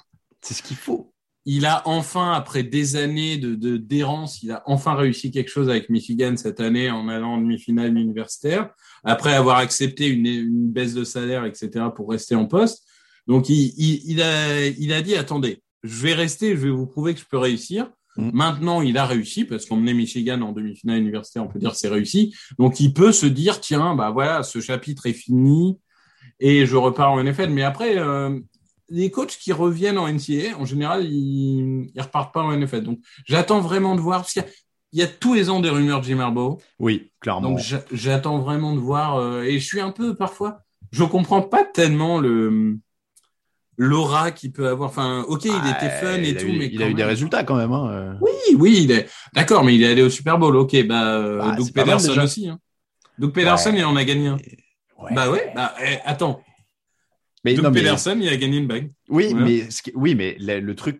[0.41, 1.13] C'est ce qu'il faut.
[1.47, 5.69] Il a enfin, après des années de de- d'errance, il a enfin réussi quelque chose
[5.69, 8.69] avec Michigan cette année en allant en demi-finale universitaire,
[9.03, 12.83] après avoir accepté une, une baisse de salaire, etc., pour rester en poste.
[13.27, 16.87] Donc, il, il, il a, il a dit, attendez, je vais rester, je vais vous
[16.87, 17.89] prouver que je peux réussir.
[18.17, 18.29] Mm.
[18.33, 22.33] Maintenant, il a réussi parce qu'emmener Michigan en demi-finale universitaire, on peut dire c'est réussi.
[22.57, 25.77] Donc, il peut se dire, tiens, bah voilà, ce chapitre est fini
[26.39, 27.49] et je repars en NFL.
[27.49, 28.39] Mais après, euh,
[28.89, 32.81] les coachs qui reviennent en NCAA, en général, ils, ils repartent pas en NFL.
[32.83, 34.43] Donc, j'attends vraiment de voir parce qu'il
[34.93, 36.57] y y a tous les ans des rumeurs de Jim Harbaugh.
[36.79, 37.49] Oui, clairement.
[37.49, 39.17] Donc, j'a- j'attends vraiment de voir.
[39.17, 40.59] euh, et je suis un peu parfois,
[40.91, 42.77] je comprends pas tellement le
[43.77, 44.89] l'aura qu'il peut avoir.
[44.89, 47.43] Enfin, ok, il était fun Ah, et tout, eu- mais il a eu des résultats
[47.43, 47.73] quand même.
[47.73, 48.13] hein, euh.
[48.21, 50.55] Oui, oui, il est d'accord, mais il est allé au Super Bowl.
[50.55, 52.47] Ok, bah, euh, Bah, Doug Pederson aussi.
[52.47, 52.59] Hein.
[53.19, 53.79] Doug Pederson, Ouais.
[53.79, 54.38] il en a gagné un.
[54.97, 55.13] Ouais.
[55.13, 56.41] Bah ouais, bah eh, attends.
[57.45, 58.91] Mais Doug non, mais- il a gagné une bague.
[59.07, 59.45] Oui, Voilà.
[59.45, 60.99] mais ce qui, oui, mais le, le truc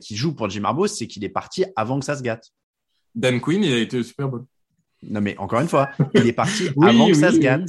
[0.00, 2.50] qui joue pour Jim Harbaugh, c'est qu'il est parti avant que ça se gâte.
[3.14, 4.44] Dan Quinn, il a été au Super Bowl.
[5.02, 7.68] Non, mais encore une fois, il est parti Oui, avant que ça oui, se gâte.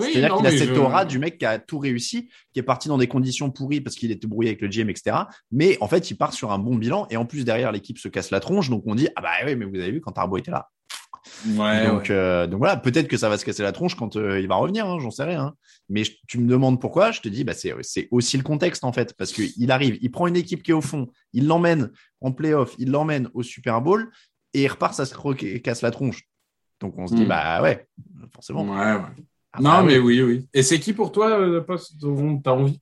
[0.00, 2.88] C'est-à-dire qu'il a cette je- aura du mec qui a tout réussi, qui est parti
[2.88, 5.16] dans des conditions pourries parce qu'il était brouillé avec le GM, etc.
[5.50, 8.08] Mais en fait, il part sur un bon bilan et en plus derrière l'équipe se
[8.08, 10.38] casse la tronche, donc on dit ah bah oui, mais vous avez vu quand Harbaugh
[10.38, 10.70] était là.
[11.46, 12.10] Ouais, donc, ouais.
[12.10, 14.56] euh, donc voilà, peut-être que ça va se casser la tronche quand euh, il va
[14.56, 15.42] revenir, hein, j'en sais rien.
[15.42, 15.54] hein.
[15.88, 18.92] Mais je- tu me demandes pourquoi, je te dis bah c'est aussi le contexte en
[18.92, 21.90] fait, parce que il arrive, il prend une équipe qui est au fond, il l'emmène
[22.20, 24.10] en playoff, il l'emmène au Super Bowl
[24.54, 25.14] et il repart, ça se
[25.58, 26.22] casse la tronche.
[26.80, 27.28] Donc on se dit Hmm.
[27.28, 27.86] bah ouais,
[28.34, 28.64] forcément.
[28.64, 29.00] Ouais.
[29.52, 30.20] Ah, non, bah, mais oui.
[30.22, 30.48] oui.
[30.52, 32.80] Et c'est qui pour toi, euh, le poste dont t'as envie?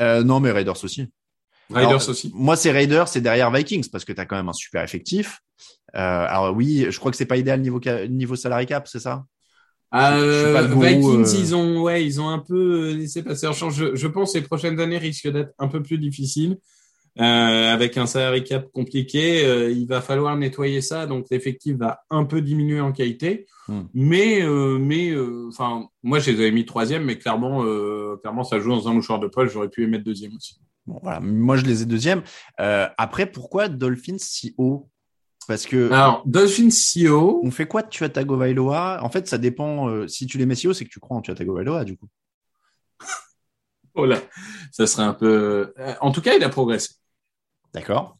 [0.00, 1.08] Euh, non mais Raiders aussi.
[1.70, 2.30] Raiders Alors, aussi.
[2.34, 5.40] Moi, c'est Raiders, c'est derrière Vikings parce que tu as quand même un super effectif.
[5.94, 9.24] Euh, alors oui, je crois que c'est pas idéal niveau niveau salary cap, c'est ça?
[9.92, 11.38] Je suis pas Euh, gourou, Vikings, euh.
[11.38, 13.74] ils ont, ouais, ils ont un peu euh, laissé passer leur chance.
[13.76, 16.56] Je, je pense que les prochaines années risquent d'être un peu plus difficiles.
[17.20, 22.24] Euh, avec un salary cap compliqué, il va falloir nettoyer ça, donc l'effectif va un
[22.24, 23.44] peu diminuer en qualité.
[23.68, 23.82] Hmm.
[23.92, 24.40] Mais,
[24.80, 25.14] mais,
[25.46, 27.66] enfin, moi je les avais mis troisième, mais clairement,
[28.22, 29.52] clairement, ça joue dans un mouchoir de poche.
[29.52, 30.56] J'aurais pu les mettre deuxième aussi.
[30.86, 31.20] Bon, voilà.
[31.20, 32.22] Moi, je les ai deuxième.
[32.56, 34.88] Après, pourquoi Dolphins si haut?
[35.52, 39.90] Parce que Alors, Dolphins CEO, on fait quoi de Tua Tagovailoa En fait, ça dépend.
[39.90, 42.08] euh, si tu les mets haut, c'est que tu crois en Tua Tagovailoa, du coup.
[43.94, 44.18] oh là,
[44.70, 45.74] ça serait un peu.
[45.78, 46.94] Euh, en tout cas, il a progressé.
[47.74, 48.16] D'accord.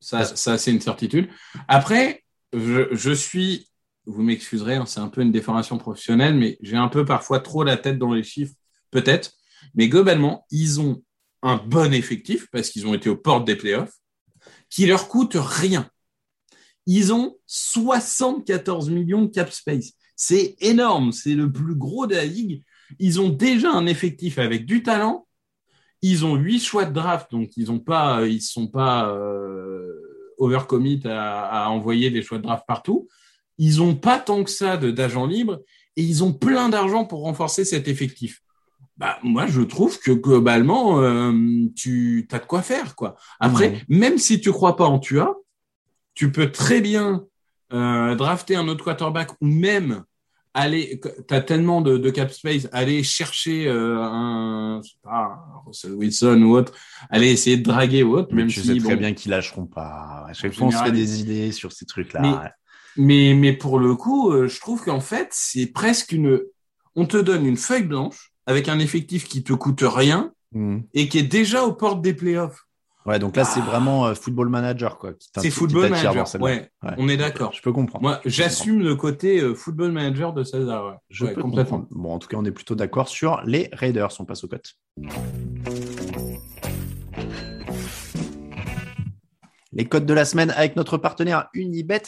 [0.00, 1.28] Ça, ça c'est une certitude.
[1.68, 3.68] Après, je, je suis,
[4.06, 7.64] vous m'excuserez, hein, c'est un peu une déformation professionnelle, mais j'ai un peu parfois trop
[7.64, 8.54] la tête dans les chiffres,
[8.90, 9.32] peut-être.
[9.74, 11.02] Mais globalement, ils ont
[11.42, 13.92] un bon effectif parce qu'ils ont été aux portes des playoffs,
[14.70, 15.86] qui leur coûte rien.
[16.86, 19.92] Ils ont 74 millions de cap space.
[20.16, 22.62] C'est énorme, c'est le plus gros de la ligue.
[22.98, 25.26] Ils ont déjà un effectif avec du talent.
[26.02, 29.92] Ils ont huit choix de draft, donc ils ont pas, ils sont pas euh,
[30.38, 33.08] overcommit à, à, envoyer des choix de draft partout.
[33.58, 35.60] Ils ont pas tant que ça de d'agents libres
[35.96, 38.42] et ils ont plein d'argent pour renforcer cet effectif.
[38.96, 41.32] Bah, moi, je trouve que globalement, euh,
[41.74, 43.16] tu as de quoi faire, quoi.
[43.40, 45.36] Après, même si tu crois pas en Tua,
[46.14, 47.24] tu peux très bien
[47.72, 50.04] euh, drafter un autre quarterback ou même
[50.54, 55.62] aller, tu as tellement de, de, cap space, aller chercher euh, un, je sais pas,
[55.66, 56.74] Russell Wilson ou autre,
[57.08, 58.28] aller essayer de draguer ou autre.
[58.32, 60.26] Mais même tu si, sais bon, très bien qu'ils lâcheront pas.
[60.28, 62.52] À chaque fois, on se fait des idées sur ces trucs-là.
[62.96, 66.42] mais, mais pour le coup, euh, je trouve qu'en fait, c'est presque une,
[66.94, 70.80] on te donne une feuille blanche avec un effectif qui te coûte rien Hmm.
[70.92, 72.66] et qui est déjà aux portes des playoffs.
[73.04, 73.64] Ouais, donc là, c'est Ah.
[73.68, 75.12] vraiment euh, football manager, quoi.
[75.36, 76.24] C'est football manager.
[76.40, 76.90] Ouais, Ouais.
[76.98, 77.52] on est d'accord.
[77.52, 78.02] Je peux comprendre.
[78.02, 80.86] Moi, j'assume le côté euh, football manager de César.
[80.86, 80.92] Ouais.
[81.10, 81.78] Je Ouais, peux complètement.
[81.80, 82.00] comprendre.
[82.02, 84.10] Bon, en tout cas, on est plutôt d'accord sur les Raiders.
[84.20, 84.74] On passe aux cotes.
[89.74, 92.02] Les cotes de la semaine avec notre partenaire Unibet.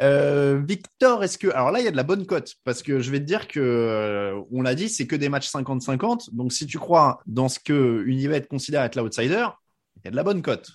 [0.00, 2.98] Euh, Victor, est-ce que alors là il y a de la bonne cote parce que
[2.98, 6.34] je vais te dire que euh, on l'a dit, c'est que des matchs 50-50.
[6.34, 9.46] Donc si tu crois dans ce que Unibet considère être l'outsider,
[10.04, 10.70] y a de la bonne cote.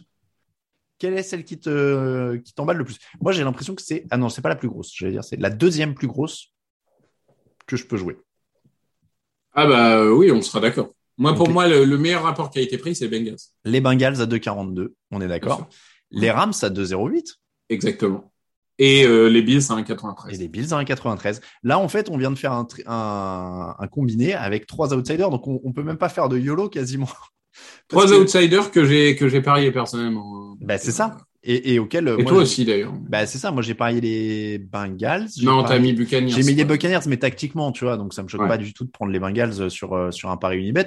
[0.98, 2.98] Quelle est celle qui te qui t'emballe le plus?
[3.22, 4.92] Moi j'ai l'impression que c'est ah non c'est pas la plus grosse.
[4.96, 6.52] Je vais dire c'est la deuxième plus grosse
[7.68, 8.18] que je peux jouer.
[9.54, 10.90] Ah bah euh, oui, on sera d'accord.
[11.18, 13.36] Moi, pour moi, le, le meilleur rapport qui a été pris, c'est Bengals.
[13.66, 15.68] Les Bengals à 2,42, on est d'accord.
[16.12, 17.36] Les Rams à 2,08
[17.68, 18.32] Exactement.
[18.78, 20.38] Et euh, les Bills à et 1,93.
[20.38, 21.42] les Bills à 1,93.
[21.64, 25.30] Là, en fait, on vient de faire un, tri- un, un combiné avec trois outsiders,
[25.30, 27.10] donc on, on peut même pas faire de YOLO quasiment.
[27.88, 30.56] Trois outsiders que j'ai que j'ai parié personnellement.
[30.62, 31.18] Bah, c'est ça.
[31.44, 32.08] Et, et auquel.
[32.08, 32.94] Et moi, toi aussi d'ailleurs.
[33.08, 33.52] Bah, c'est ça.
[33.52, 35.28] Moi, j'ai parié les Bengals.
[35.42, 36.32] Non, t'as mis Buccaneers.
[36.32, 36.66] J'ai mis les.
[36.66, 38.48] Buccaneers, mais tactiquement, tu vois, donc ça me choque Ouais.
[38.48, 40.86] pas du tout de prendre les Bengals sur euh, sur un pari Unibet.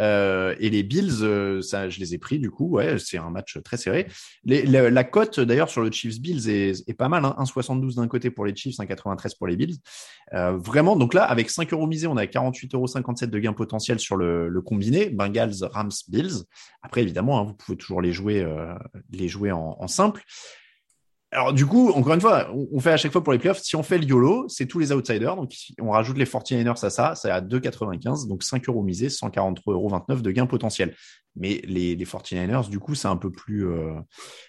[0.00, 2.68] Euh, et les Bills, euh, ça, je les ai pris du coup.
[2.68, 4.06] Ouais, c'est un match très serré.
[4.44, 7.24] Les, la, la cote d'ailleurs sur le Chiefs Bills est, est pas mal.
[7.24, 9.76] Hein, 1,72 d'un côté pour les Chiefs, 1,93 pour les Bills.
[10.34, 12.86] Euh, vraiment, donc là, avec 5 euros misés, on a 48,57 euros
[13.30, 16.44] de gain potentiel sur le, le combiné Bengals, Rams, Bills.
[16.82, 18.74] Après, évidemment, hein, vous pouvez toujours les jouer, euh,
[19.10, 20.22] les jouer en, en simple.
[21.34, 23.60] Alors du coup, encore une fois, on, on fait à chaque fois pour les playoffs.
[23.62, 25.34] Si on fait le YOLO, c'est tous les outsiders.
[25.34, 28.28] Donc si on rajoute les 49ers à ça, c'est à 2,95.
[28.28, 30.94] Donc 5 euros misés, 143,29 euros de gain potentiel.
[31.34, 33.66] Mais les, les 49ers, du coup, c'est un peu plus...
[33.66, 33.94] euh,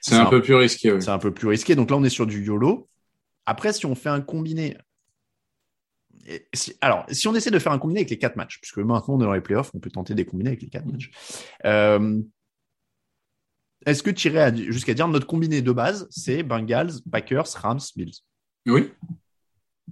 [0.01, 0.99] C'est un peu plus risqué.
[0.99, 1.75] c'est un peu plus risqué.
[1.75, 2.89] Donc là, on est sur du YOLO.
[3.45, 4.77] Après, si on fait un combiné...
[6.53, 9.15] si- alors, si on essaie de faire un combiné avec les quatre matchs, puisque maintenant
[9.15, 11.11] on est dans les playoffs, on peut tenter des combinés avec les quatre matchs.
[11.65, 12.21] Euh,
[13.85, 18.13] Est-ce que tu irais jusqu'à dire notre combiné de base, c'est Bengals, Packers, Rams, Bills?
[18.65, 18.91] Oui.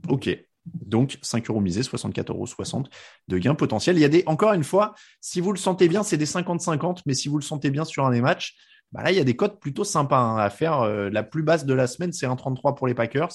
[0.08, 0.30] Ok.
[0.66, 2.84] Donc 5 euros misés, 64,60 euros
[3.28, 3.98] de gain potentiel.
[3.98, 7.02] Il y a des, encore une fois, si vous le sentez bien, c'est des 50-50,
[7.06, 8.56] mais si vous le sentez bien sur un des matchs,
[8.92, 10.82] bah là, il y a des cotes plutôt sympas hein, à faire.
[10.82, 13.32] Euh, la plus basse de la semaine, c'est 1,33 pour les Packers.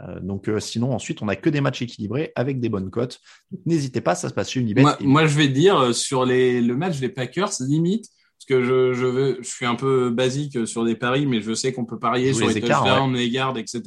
[0.00, 3.20] Euh, donc euh, sinon, ensuite, on a que des matchs équilibrés avec des bonnes cotes.
[3.66, 4.82] N'hésitez pas, ça se passe chez Unibet.
[4.82, 8.06] Moi, Et- moi, je vais dire euh, sur les, le match des Packers, limite,
[8.38, 11.54] parce que je, je, veux, je suis un peu basique sur des paris, mais je
[11.54, 13.82] sais qu'on peut parier sur les les, écarts, touchdowns, les gardes, etc.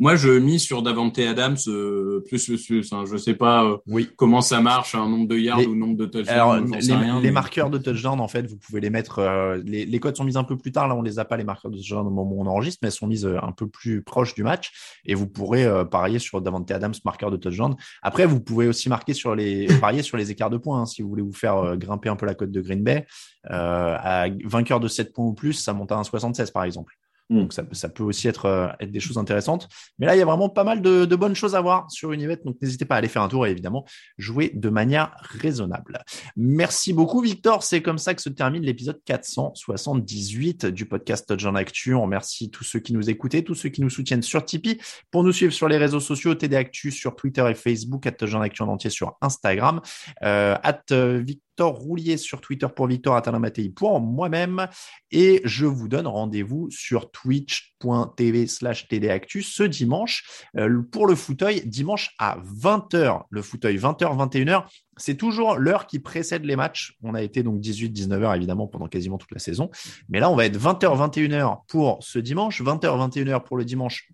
[0.00, 2.92] Moi, je mis sur Davante Adams euh, plus plus plus.
[2.92, 3.04] Hein.
[3.08, 4.10] Je sais pas euh, Oui.
[4.16, 6.28] comment ça marche, un nombre de yards Les- ou nombre de touchdowns.
[6.34, 9.20] Alors, les, rien, les mais- marqueurs de touchdown, en fait, vous pouvez les mettre.
[9.20, 10.88] euh, les, les codes sont mises un peu plus tard.
[10.88, 12.88] Là, on les a pas les marqueurs de touchdown au moment où on enregistre, mais
[12.88, 14.72] elles sont mises euh, un peu plus proches du match.
[15.04, 17.76] Et vous pourrez euh, parier sur Davante Adams, marqueur de touchdown.
[18.02, 21.02] Après, vous pouvez aussi marquer sur les parier sur les écarts de points hein, si
[21.02, 23.06] vous voulez vous faire euh, grimper un peu la cote de Green Bay.
[23.50, 26.94] Euh, à vainqueur de 7 points ou plus, ça monte à 1,76 par exemple.
[27.30, 27.40] Mm.
[27.40, 29.68] Donc ça, peut aussi être, euh, être des choses intéressantes.
[29.98, 32.40] Mais là, il y a vraiment pas mal de, bonnes choses à voir sur Unibet.
[32.44, 33.84] Donc n'hésitez pas à aller faire un tour et évidemment
[34.18, 36.02] jouer de manière raisonnable.
[36.36, 37.62] Merci beaucoup, Victor.
[37.62, 41.94] C'est comme ça que se termine l'épisode 478 du podcast Touchdown Actu.
[41.94, 44.80] On remercie tous ceux qui nous écoutaient, tous ceux qui nous soutiennent sur Tipeee.
[45.10, 48.42] Pour nous suivre sur les réseaux sociaux, TD Actu sur Twitter et Facebook, at Touchdown
[48.42, 49.80] Actu en entier sur Instagram,
[50.22, 54.66] euh, at euh, Vic- Victor Roulier sur Twitter pour Victor Atalamatei pour moi-même.
[55.12, 61.62] Et je vous donne rendez-vous sur twitch.tv slash tdactu ce dimanche euh, pour le fauteuil,
[61.64, 63.22] dimanche à 20h.
[63.30, 64.64] Le fauteuil 20h, 21h.
[64.96, 66.96] C'est toujours l'heure qui précède les matchs.
[67.04, 69.70] On a été donc 18-19h évidemment pendant quasiment toute la saison.
[70.08, 74.10] Mais là, on va être 20h, 21h pour ce dimanche, 20h, 21h pour le dimanche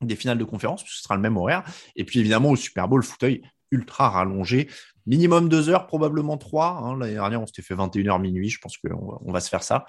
[0.00, 1.62] des finales de conférence, ce sera le même horaire.
[1.94, 4.68] Et puis évidemment, au Super Bowl, fauteuil ultra rallongé.
[5.10, 6.80] Minimum deux heures, probablement trois.
[6.84, 6.96] Hein.
[6.96, 8.48] L'année dernière, on s'était fait 21h minuit.
[8.48, 9.84] Je pense qu'on on va se faire ça.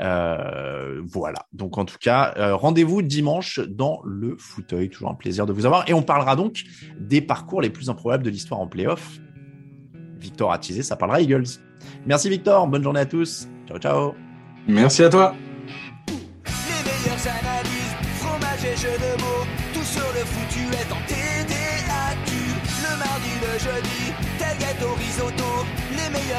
[0.00, 1.46] Euh, voilà.
[1.54, 4.90] Donc, en tout cas, euh, rendez-vous dimanche dans le fauteuil.
[4.90, 5.88] Toujours un plaisir de vous avoir.
[5.88, 6.64] Et on parlera donc
[7.00, 9.18] des parcours les plus improbables de l'histoire en playoff.
[10.18, 11.46] Victor a teasé, ça parlera Eagles.
[12.04, 12.66] Merci Victor.
[12.66, 13.48] Bonne journée à tous.
[13.66, 14.14] Ciao, ciao.
[14.68, 15.34] Merci à toi.